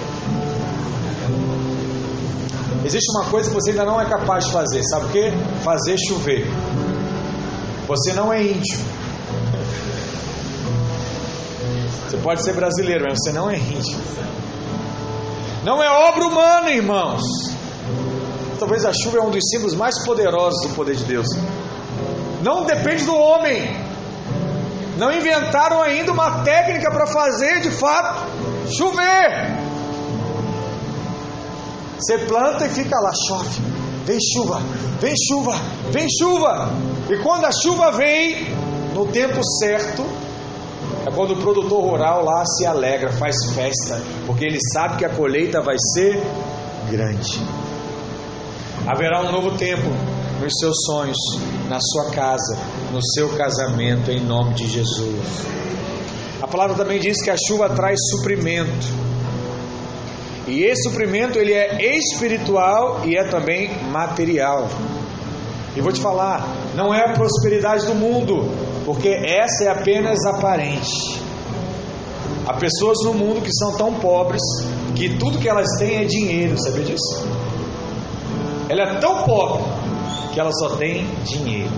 Existe 2.83 3.09
uma 3.17 3.29
coisa 3.29 3.47
que 3.47 3.55
você 3.55 3.69
ainda 3.69 3.85
não 3.85 4.01
é 4.01 4.03
capaz 4.03 4.47
de 4.47 4.51
fazer, 4.51 4.83
sabe 4.83 5.05
o 5.05 5.09
que? 5.11 5.31
Fazer 5.63 5.95
chover. 5.97 6.45
Você 7.87 8.11
não 8.11 8.33
é 8.33 8.43
índio. 8.43 8.79
Você 12.05 12.17
pode 12.17 12.43
ser 12.43 12.51
brasileiro, 12.51 13.05
mas 13.07 13.17
você 13.17 13.31
não 13.31 13.49
é 13.49 13.55
índio. 13.55 13.97
Não 15.63 15.81
é 15.81 15.89
obra 15.89 16.27
humana, 16.27 16.69
irmãos 16.69 17.49
talvez 18.59 18.85
a 18.85 18.91
chuva 18.93 19.17
é 19.17 19.21
um 19.21 19.31
dos 19.31 19.49
símbolos 19.49 19.73
mais 19.73 20.03
poderosos 20.05 20.67
do 20.67 20.75
poder 20.75 20.95
de 20.95 21.05
Deus. 21.05 21.27
Não 22.43 22.65
depende 22.65 23.05
do 23.05 23.15
homem. 23.15 23.89
Não 24.97 25.11
inventaram 25.11 25.81
ainda 25.81 26.11
uma 26.11 26.43
técnica 26.43 26.91
para 26.91 27.07
fazer 27.07 27.61
de 27.61 27.71
fato 27.71 28.29
chover. 28.77 29.69
Você 31.97 32.17
planta 32.19 32.65
e 32.65 32.69
fica 32.69 32.99
lá, 32.99 33.11
chove. 33.27 33.61
Vem 34.05 34.17
chuva, 34.33 34.61
vem 34.99 35.13
chuva, 35.27 35.55
vem 35.91 36.07
chuva. 36.09 36.71
E 37.09 37.17
quando 37.17 37.45
a 37.45 37.51
chuva 37.51 37.91
vem, 37.91 38.53
no 38.93 39.05
tempo 39.07 39.41
certo, 39.59 40.05
é 41.05 41.11
quando 41.11 41.33
o 41.33 41.37
produtor 41.37 41.81
rural 41.81 42.23
lá 42.23 42.43
se 42.45 42.65
alegra, 42.65 43.11
faz 43.11 43.35
festa, 43.53 44.01
porque 44.25 44.45
ele 44.45 44.59
sabe 44.73 44.97
que 44.97 45.05
a 45.05 45.09
colheita 45.09 45.61
vai 45.61 45.75
ser 45.93 46.21
grande. 46.89 47.39
Haverá 48.89 49.21
um 49.21 49.31
novo 49.31 49.55
tempo 49.55 49.87
nos 50.41 50.51
seus 50.59 50.75
sonhos, 50.87 51.15
na 51.69 51.77
sua 51.79 52.09
casa, 52.09 52.57
no 52.91 52.99
seu 53.13 53.29
casamento, 53.37 54.09
em 54.09 54.19
nome 54.19 54.55
de 54.55 54.65
Jesus. 54.65 55.45
A 56.41 56.47
palavra 56.47 56.75
também 56.75 56.99
diz 56.99 57.21
que 57.21 57.29
a 57.29 57.35
chuva 57.37 57.69
traz 57.69 57.99
suprimento. 58.09 58.87
E 60.47 60.63
esse 60.63 60.89
suprimento 60.89 61.37
ele 61.37 61.53
é 61.53 61.97
espiritual 61.97 63.01
e 63.05 63.15
é 63.15 63.25
também 63.25 63.69
material. 63.91 64.67
E 65.75 65.81
vou 65.81 65.91
te 65.91 66.01
falar, 66.01 66.47
não 66.73 66.91
é 66.91 67.11
a 67.11 67.13
prosperidade 67.13 67.85
do 67.85 67.93
mundo, 67.93 68.49
porque 68.85 69.09
essa 69.09 69.65
é 69.65 69.67
apenas 69.67 70.25
aparente. 70.25 71.21
Há 72.47 72.53
pessoas 72.53 72.97
no 73.05 73.13
mundo 73.13 73.43
que 73.43 73.53
são 73.53 73.77
tão 73.77 73.93
pobres 73.99 74.41
que 74.95 75.15
tudo 75.15 75.37
que 75.37 75.47
elas 75.47 75.67
têm 75.77 75.97
é 75.97 76.05
dinheiro, 76.05 76.57
sabia 76.57 76.85
disso? 76.85 77.48
Ela 78.69 78.83
é 78.83 78.99
tão 78.99 79.23
pobre 79.23 79.63
que 80.31 80.39
ela 80.39 80.51
só 80.51 80.75
tem 80.75 81.05
dinheiro. 81.23 81.71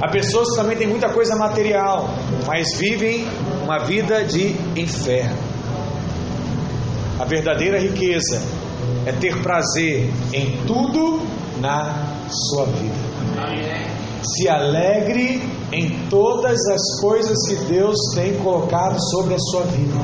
Há 0.00 0.08
pessoas 0.10 0.50
que 0.50 0.56
também 0.56 0.76
têm 0.76 0.88
muita 0.88 1.10
coisa 1.10 1.36
material, 1.36 2.08
mas 2.46 2.76
vivem 2.78 3.26
uma 3.62 3.78
vida 3.80 4.24
de 4.24 4.56
inferno. 4.74 5.36
A 7.20 7.24
verdadeira 7.24 7.78
riqueza 7.78 8.42
é 9.06 9.12
ter 9.12 9.40
prazer 9.42 10.10
em 10.32 10.58
tudo 10.66 11.20
na 11.60 12.16
sua 12.28 12.66
vida. 12.66 12.94
Se 14.22 14.48
alegre 14.48 15.42
em 15.70 16.08
todas 16.08 16.58
as 16.68 17.00
coisas 17.00 17.36
que 17.46 17.56
Deus 17.66 17.96
tem 18.14 18.34
colocado 18.38 18.96
sobre 19.10 19.34
a 19.34 19.38
sua 19.38 19.62
vida. 19.64 19.94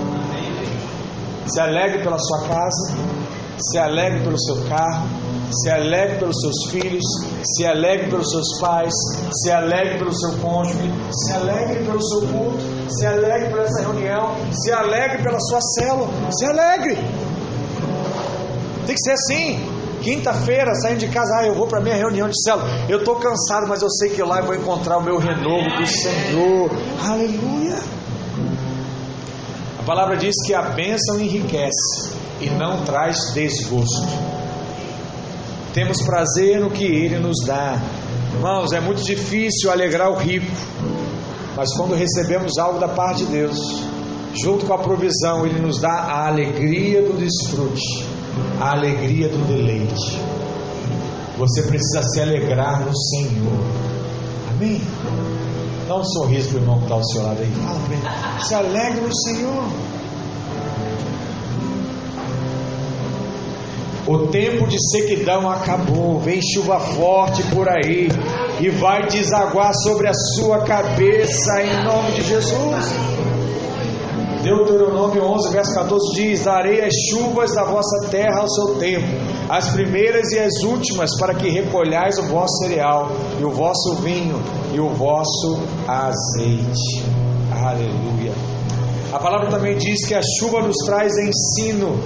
Se 1.47 1.61
alegre 1.61 2.03
pela 2.03 2.19
sua 2.19 2.47
casa, 2.47 2.95
se 3.59 3.79
alegre 3.79 4.21
pelo 4.21 4.39
seu 4.39 4.57
carro, 4.69 5.09
se 5.51 5.71
alegre 5.71 6.19
pelos 6.19 6.41
seus 6.41 6.71
filhos, 6.71 7.05
se 7.45 7.67
alegre 7.67 8.09
pelos 8.09 8.31
seus 8.31 8.61
pais, 8.61 8.93
se 9.43 9.51
alegre 9.51 9.99
pelo 9.99 10.13
seu 10.13 10.39
cônjuge, 10.39 10.93
se 11.11 11.33
alegre 11.33 11.85
pelo 11.85 12.03
seu 12.03 12.21
culto, 12.29 12.59
se 12.89 13.07
alegre 13.07 13.51
por 13.51 13.61
essa 13.61 13.81
reunião, 13.83 14.37
se 14.53 14.73
alegre 14.73 15.23
pela 15.23 15.41
sua 15.41 15.61
célula, 15.61 16.09
se 16.31 16.47
alegre. 16.47 16.97
Tem 18.87 18.95
que 18.95 19.03
ser 19.03 19.13
assim. 19.13 19.81
Quinta-feira, 20.03 20.75
saindo 20.77 21.01
de 21.01 21.09
casa, 21.09 21.41
ah, 21.41 21.47
eu 21.47 21.55
vou 21.55 21.67
para 21.67 21.81
minha 21.81 21.95
reunião 21.95 22.27
de 22.27 22.43
célula. 22.43 22.67
Eu 22.89 22.99
estou 22.99 23.17
cansado, 23.17 23.67
mas 23.69 23.83
eu 23.83 23.91
sei 23.91 24.11
que 24.11 24.23
lá 24.23 24.39
eu 24.39 24.47
vou 24.47 24.55
encontrar 24.55 24.97
o 24.97 25.03
meu 25.03 25.19
renovo 25.19 25.69
do 25.79 25.87
Senhor. 25.87 26.71
Aleluia. 27.07 27.77
A 29.79 29.83
palavra 29.83 30.17
diz 30.17 30.35
que 30.47 30.55
a 30.55 30.63
bênção 30.63 31.21
enriquece 31.21 32.13
e 32.41 32.49
não 32.49 32.83
traz 32.85 33.33
desgosto. 33.35 34.40
Temos 35.73 36.03
prazer 36.03 36.61
no 36.61 36.71
que 36.71 36.85
Ele 36.85 37.19
nos 37.19 37.45
dá. 37.47 37.81
Irmãos, 38.35 38.73
é 38.73 38.81
muito 38.81 39.05
difícil 39.05 39.71
alegrar 39.71 40.11
o 40.11 40.17
rico, 40.17 40.47
mas 41.57 41.73
quando 41.75 41.95
recebemos 41.95 42.59
algo 42.59 42.81
da 42.81 42.89
parte 42.89 43.25
de 43.25 43.33
Deus, 43.33 43.59
junto 44.35 44.67
com 44.67 44.75
a 44.75 44.79
provisão, 44.79 45.47
Ele 45.47 45.61
nos 45.61 45.79
dá 45.81 45.93
a 45.93 46.27
alegria 46.27 47.03
do 47.03 47.17
desfrute, 47.17 48.05
a 48.61 48.73
alegria 48.73 49.29
do 49.29 49.47
deleite. 49.47 50.21
Você 51.39 51.63
precisa 51.63 52.03
se 52.03 52.21
alegrar 52.21 52.85
no 52.85 52.97
Senhor. 52.97 53.65
Amém? 54.51 54.81
Dá 55.87 55.97
um 55.97 56.05
sorriso 56.05 56.51
para 56.51 56.59
o 56.59 56.61
irmão 56.63 56.77
que 56.79 56.83
está 56.85 56.95
ao 56.95 57.05
seu 57.05 57.23
lado 57.23 57.41
aí. 57.41 57.51
Fala 57.65 57.81
para 57.81 57.95
ele. 57.95 58.45
Se 58.45 58.55
alegre 58.55 59.01
no 59.01 59.17
Senhor. 59.17 59.65
O 64.11 64.27
tempo 64.27 64.67
de 64.67 64.77
sequidão 64.91 65.49
acabou, 65.49 66.19
vem 66.19 66.41
chuva 66.43 66.81
forte 66.81 67.45
por 67.55 67.69
aí 67.69 68.09
e 68.59 68.69
vai 68.69 69.07
desaguar 69.07 69.73
sobre 69.73 70.09
a 70.09 70.13
sua 70.35 70.65
cabeça 70.65 71.63
em 71.63 71.85
nome 71.85 72.11
de 72.17 72.23
Jesus. 72.25 72.87
Deuteronômio 74.43 75.23
11, 75.23 75.53
verso 75.53 75.75
14 75.75 76.15
diz: 76.17 76.43
Darei 76.43 76.85
as 76.85 76.93
chuvas 77.09 77.55
da 77.55 77.63
vossa 77.63 78.09
terra 78.11 78.41
ao 78.41 78.51
seu 78.51 78.81
tempo, 78.81 79.07
as 79.49 79.69
primeiras 79.69 80.33
e 80.33 80.41
as 80.41 80.61
últimas, 80.65 81.17
para 81.17 81.33
que 81.33 81.49
recolhais 81.49 82.19
o 82.19 82.25
vosso 82.25 82.65
cereal, 82.65 83.13
e 83.39 83.45
o 83.45 83.51
vosso 83.51 83.95
vinho, 84.03 84.43
e 84.75 84.81
o 84.81 84.89
vosso 84.89 85.57
azeite. 85.87 87.05
Aleluia. 87.65 88.33
A 89.13 89.21
palavra 89.21 89.51
também 89.51 89.77
diz 89.77 90.05
que 90.05 90.15
a 90.15 90.21
chuva 90.23 90.63
nos 90.63 90.77
traz 90.85 91.13
ensino, 91.17 91.97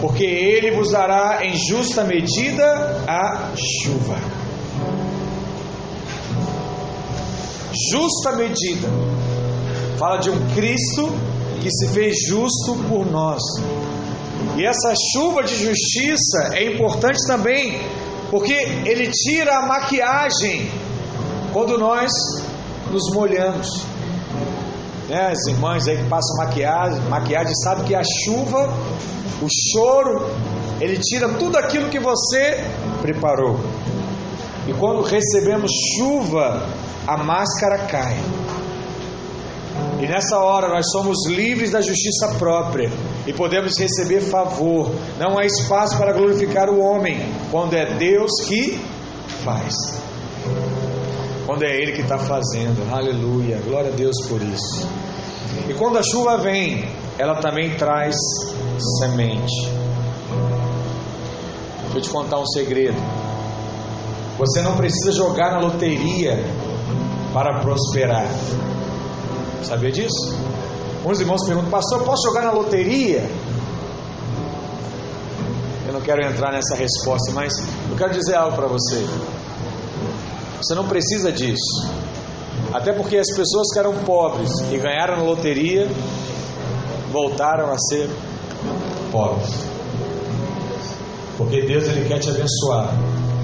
porque 0.00 0.24
ele 0.24 0.70
vos 0.76 0.90
dará 0.90 1.44
em 1.44 1.54
justa 1.56 2.04
medida 2.04 2.64
a 3.06 3.52
chuva. 3.56 4.16
Justa 7.92 8.32
medida. 8.32 8.88
Fala 9.98 10.18
de 10.18 10.30
um 10.30 10.54
Cristo 10.54 11.12
que 11.60 11.70
se 11.70 11.88
fez 11.88 12.16
justo 12.26 12.74
por 12.88 13.06
nós. 13.10 13.42
E 14.56 14.64
essa 14.64 14.94
chuva 15.12 15.42
de 15.42 15.54
justiça 15.56 16.50
é 16.54 16.72
importante 16.72 17.18
também 17.26 17.80
Porque 18.30 18.52
ele 18.52 19.10
tira 19.10 19.58
a 19.58 19.66
maquiagem 19.66 20.70
quando 21.52 21.78
nós 21.78 22.10
nos 22.90 23.10
molhamos. 23.14 23.68
Né, 25.08 25.30
as 25.32 25.46
irmãs 25.46 25.88
aí 25.88 25.96
que 25.96 26.08
passam 26.08 26.36
maquiagem, 26.36 27.00
maquiagem 27.08 27.54
sabe 27.64 27.84
que 27.84 27.94
a 27.94 28.02
chuva, 28.02 28.68
o 29.40 29.46
choro, 29.48 30.30
ele 30.80 30.98
tira 30.98 31.30
tudo 31.34 31.56
aquilo 31.56 31.88
que 31.88 31.98
você 31.98 32.62
preparou. 33.00 33.58
E 34.66 34.72
quando 34.74 35.02
recebemos 35.02 35.70
chuva, 35.96 36.66
a 37.06 37.16
máscara 37.16 37.86
cai. 37.86 38.18
E 40.00 40.06
nessa 40.06 40.38
hora 40.38 40.68
nós 40.68 40.90
somos 40.92 41.26
livres 41.26 41.72
da 41.72 41.80
justiça 41.80 42.34
própria 42.38 42.90
e 43.26 43.32
podemos 43.32 43.78
receber 43.78 44.20
favor. 44.20 44.92
Não 45.18 45.38
há 45.38 45.44
espaço 45.46 45.96
para 45.96 46.12
glorificar 46.12 46.68
o 46.68 46.80
homem 46.80 47.32
quando 47.50 47.74
é 47.74 47.94
Deus 47.96 48.30
que 48.46 48.78
faz. 49.42 49.74
Quando 51.48 51.62
é 51.62 51.74
Ele 51.74 51.92
que 51.92 52.02
está 52.02 52.18
fazendo. 52.18 52.86
Aleluia. 52.92 53.58
Glória 53.64 53.90
a 53.90 53.96
Deus 53.96 54.14
por 54.28 54.42
isso. 54.42 54.86
E 55.66 55.72
quando 55.72 55.96
a 55.96 56.02
chuva 56.02 56.36
vem, 56.36 56.86
ela 57.16 57.36
também 57.36 57.74
traz 57.74 58.14
semente. 58.98 59.66
Deixa 61.84 61.96
eu 61.96 62.02
te 62.02 62.10
contar 62.10 62.38
um 62.38 62.44
segredo. 62.48 62.98
Você 64.36 64.60
não 64.60 64.76
precisa 64.76 65.10
jogar 65.10 65.52
na 65.52 65.60
loteria 65.60 66.44
para 67.32 67.60
prosperar. 67.60 68.26
Sabia 69.62 69.90
disso? 69.90 70.36
Uns 71.02 71.18
irmãos 71.18 71.46
perguntam, 71.46 71.70
pastor, 71.70 72.02
posso 72.02 72.28
jogar 72.28 72.42
na 72.42 72.52
loteria? 72.52 73.26
Eu 75.86 75.94
não 75.94 76.02
quero 76.02 76.22
entrar 76.26 76.52
nessa 76.52 76.74
resposta, 76.74 77.32
mas 77.32 77.54
eu 77.88 77.96
quero 77.96 78.12
dizer 78.12 78.34
algo 78.34 78.54
para 78.54 78.66
você. 78.66 79.02
Você 80.58 80.74
não 80.74 80.86
precisa 80.86 81.32
disso. 81.32 81.88
Até 82.72 82.92
porque 82.92 83.16
as 83.16 83.28
pessoas 83.34 83.72
que 83.72 83.78
eram 83.78 83.94
pobres 84.04 84.50
e 84.70 84.76
ganharam 84.76 85.16
na 85.16 85.22
loteria 85.22 85.88
voltaram 87.10 87.72
a 87.72 87.78
ser 87.78 88.10
pobres. 89.10 89.48
Porque 91.36 91.62
Deus 91.62 91.84
ele 91.84 92.06
quer 92.06 92.18
te 92.18 92.28
abençoar 92.28 92.92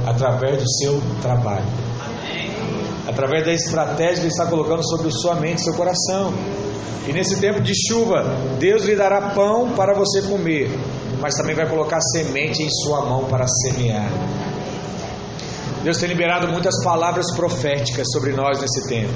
através 0.07 0.63
do 0.63 0.69
seu 0.69 1.01
trabalho 1.23 1.85
através 3.07 3.45
da 3.45 3.53
estratégia 3.53 4.15
que 4.15 4.21
Ele 4.21 4.29
está 4.29 4.47
colocando 4.47 4.83
sobre 4.85 5.11
sua 5.11 5.37
mente, 5.37 5.63
seu 5.63 5.75
coração. 5.75 6.33
E 7.07 7.13
nesse 7.13 7.41
tempo 7.41 7.61
de 7.61 7.73
chuva, 7.89 8.25
Deus 8.59 8.85
lhe 8.85 8.97
dará 8.97 9.31
pão 9.35 9.71
para 9.71 9.95
você 9.95 10.23
comer, 10.23 10.71
mas 11.21 11.35
também 11.35 11.55
vai 11.55 11.69
colocar 11.69 12.01
semente 12.01 12.63
em 12.63 12.71
sua 12.71 13.05
mão 13.05 13.25
para 13.25 13.47
semear. 13.47 14.11
Deus 15.85 15.99
tem 15.99 16.09
liberado 16.09 16.49
muitas 16.49 16.83
palavras 16.83 17.27
proféticas 17.37 18.07
sobre 18.11 18.33
nós 18.33 18.59
nesse 18.59 18.89
tempo. 18.89 19.13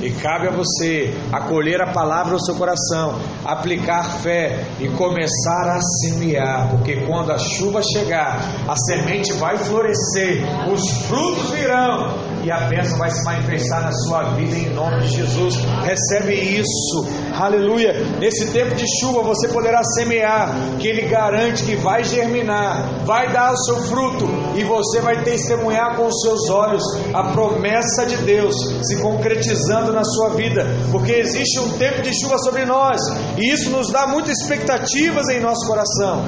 E 0.00 0.10
cabe 0.10 0.48
a 0.48 0.50
você 0.50 1.14
acolher 1.32 1.80
a 1.80 1.92
palavra 1.92 2.32
no 2.32 2.44
seu 2.44 2.56
coração, 2.56 3.20
aplicar 3.44 4.02
fé 4.20 4.64
e 4.80 4.88
começar 4.88 5.76
a 5.76 5.80
semear, 5.80 6.70
porque 6.70 7.06
quando 7.06 7.30
a 7.30 7.38
chuva 7.38 7.80
chegar, 7.82 8.40
a 8.66 8.74
semente 8.76 9.32
vai 9.34 9.56
florescer, 9.56 10.42
os 10.72 11.06
frutos 11.06 11.50
virão 11.50 12.27
e 12.42 12.50
a 12.50 12.68
bênção 12.68 12.98
vai 12.98 13.10
se 13.10 13.24
manifestar 13.24 13.82
na 13.82 13.92
sua 13.92 14.34
vida 14.34 14.56
em 14.56 14.74
nome 14.74 15.02
de 15.02 15.16
Jesus. 15.16 15.56
Recebe 15.82 16.34
isso, 16.34 17.08
aleluia. 17.34 17.94
Nesse 18.18 18.52
tempo 18.52 18.74
de 18.74 18.84
chuva 19.00 19.22
você 19.22 19.48
poderá 19.48 19.82
semear, 19.82 20.54
que 20.78 20.88
Ele 20.88 21.08
garante 21.08 21.64
que 21.64 21.76
vai 21.76 22.04
germinar, 22.04 23.04
vai 23.04 23.32
dar 23.32 23.52
o 23.52 23.56
seu 23.56 23.76
fruto 23.84 24.26
e 24.56 24.64
você 24.64 25.00
vai 25.00 25.22
testemunhar 25.22 25.96
com 25.96 26.06
os 26.06 26.20
seus 26.20 26.48
olhos 26.50 26.82
a 27.12 27.32
promessa 27.32 28.06
de 28.06 28.16
Deus 28.18 28.54
se 28.82 29.00
concretizando 29.00 29.92
na 29.92 30.04
sua 30.04 30.30
vida, 30.30 30.66
porque 30.90 31.12
existe 31.12 31.58
um 31.60 31.70
tempo 31.78 32.02
de 32.02 32.10
chuva 32.20 32.38
sobre 32.38 32.64
nós, 32.64 33.00
e 33.36 33.52
isso 33.52 33.70
nos 33.70 33.90
dá 33.90 34.06
muitas 34.06 34.38
expectativas 34.40 35.28
em 35.28 35.40
nosso 35.40 35.66
coração. 35.66 36.24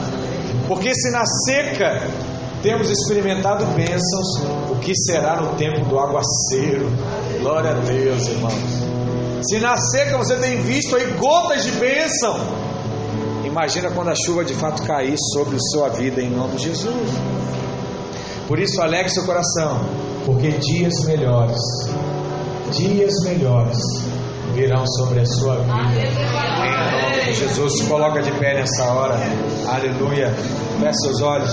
Porque 0.66 0.94
se 0.94 1.10
na 1.10 1.24
seca 1.24 2.06
temos 2.62 2.90
experimentado 2.90 3.64
bênçãos, 3.74 4.59
que 4.80 4.92
será 4.94 5.40
no 5.40 5.54
tempo 5.56 5.84
do 5.86 5.98
aguaceiro? 5.98 6.90
Glória 7.40 7.70
a 7.70 7.74
Deus, 7.74 8.26
irmãos. 8.28 8.54
Se 9.48 9.58
na 9.58 9.76
seca 9.76 10.18
você 10.18 10.36
tem 10.36 10.62
visto 10.62 10.96
aí 10.96 11.06
gotas 11.18 11.64
de 11.64 11.70
bênção, 11.72 12.38
imagina 13.44 13.90
quando 13.90 14.10
a 14.10 14.14
chuva 14.14 14.44
de 14.44 14.54
fato 14.54 14.82
cair 14.82 15.16
sobre 15.34 15.56
a 15.56 15.60
sua 15.72 15.88
vida 15.88 16.20
em 16.20 16.30
nome 16.30 16.56
de 16.56 16.64
Jesus. 16.64 17.10
Por 18.46 18.58
isso, 18.58 18.80
alegre 18.82 19.10
seu 19.10 19.24
coração, 19.24 19.80
porque 20.26 20.50
dias 20.50 21.04
melhores 21.06 21.58
dias 22.70 23.12
melhores 23.24 23.78
virão 24.54 24.84
sobre 24.86 25.20
a 25.20 25.26
sua 25.26 25.56
vida. 25.56 25.72
Em 25.72 27.02
nome 27.02 27.24
de 27.24 27.34
Jesus, 27.34 27.82
coloca 27.82 28.22
de 28.22 28.30
pé 28.32 28.54
nessa 28.54 28.84
hora. 28.92 29.16
Aleluia. 29.68 30.30
Feche 30.80 30.98
seus 31.00 31.20
olhos. 31.20 31.50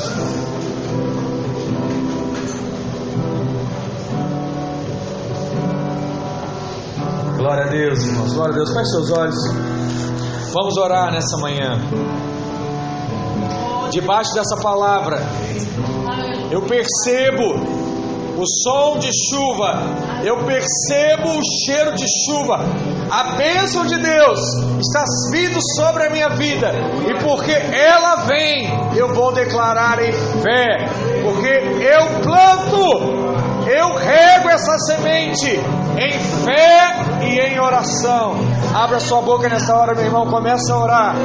Glória 7.47 7.63
a 7.63 7.69
Deus, 7.69 8.03
irmãos. 8.03 8.33
Glória 8.33 8.51
a 8.51 8.55
Deus. 8.57 8.73
Feche 8.73 8.89
seus 8.91 9.09
olhos. 9.09 9.35
Vamos 10.53 10.75
orar 10.75 11.13
nessa 11.13 11.37
manhã. 11.37 11.79
Debaixo 13.89 14.33
dessa 14.33 14.57
palavra, 14.61 15.17
eu 16.51 16.61
percebo 16.63 17.55
o 18.37 18.45
som 18.45 18.99
de 18.99 19.09
chuva, 19.29 19.79
eu 20.25 20.39
percebo 20.39 21.39
o 21.39 21.41
cheiro 21.65 21.95
de 21.95 22.03
chuva. 22.25 22.59
A 23.09 23.37
bênção 23.37 23.85
de 23.85 23.97
Deus 23.97 24.39
está 24.81 25.05
vindo 25.31 25.57
sobre 25.77 26.05
a 26.05 26.09
minha 26.09 26.29
vida, 26.31 26.69
e 27.09 27.23
porque 27.23 27.53
ela 27.53 28.25
vem, 28.25 28.67
eu 28.93 29.13
vou 29.13 29.33
declarar 29.33 30.03
em 30.03 30.11
fé, 30.11 30.85
porque 31.23 31.47
eu 31.47 32.21
planto, 32.23 33.69
eu 33.69 33.95
rego 33.95 34.49
essa 34.49 34.77
semente 34.79 35.86
em 35.97 36.11
fé 36.11 36.95
e 37.23 37.39
em 37.39 37.59
oração. 37.59 38.35
Abra 38.75 38.99
sua 38.99 39.21
boca 39.21 39.49
nessa 39.49 39.75
hora, 39.75 39.95
meu 39.95 40.05
irmão, 40.05 40.27
começa 40.27 40.73
a 40.73 40.77
orar. 40.77 41.15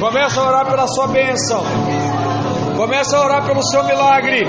Começa 0.00 0.40
a 0.40 0.46
orar 0.46 0.66
pela 0.66 0.86
sua 0.88 1.06
bênção. 1.08 1.62
Começa 2.76 3.16
a 3.16 3.24
orar 3.24 3.44
pelo 3.46 3.62
seu 3.62 3.84
milagre. 3.84 4.42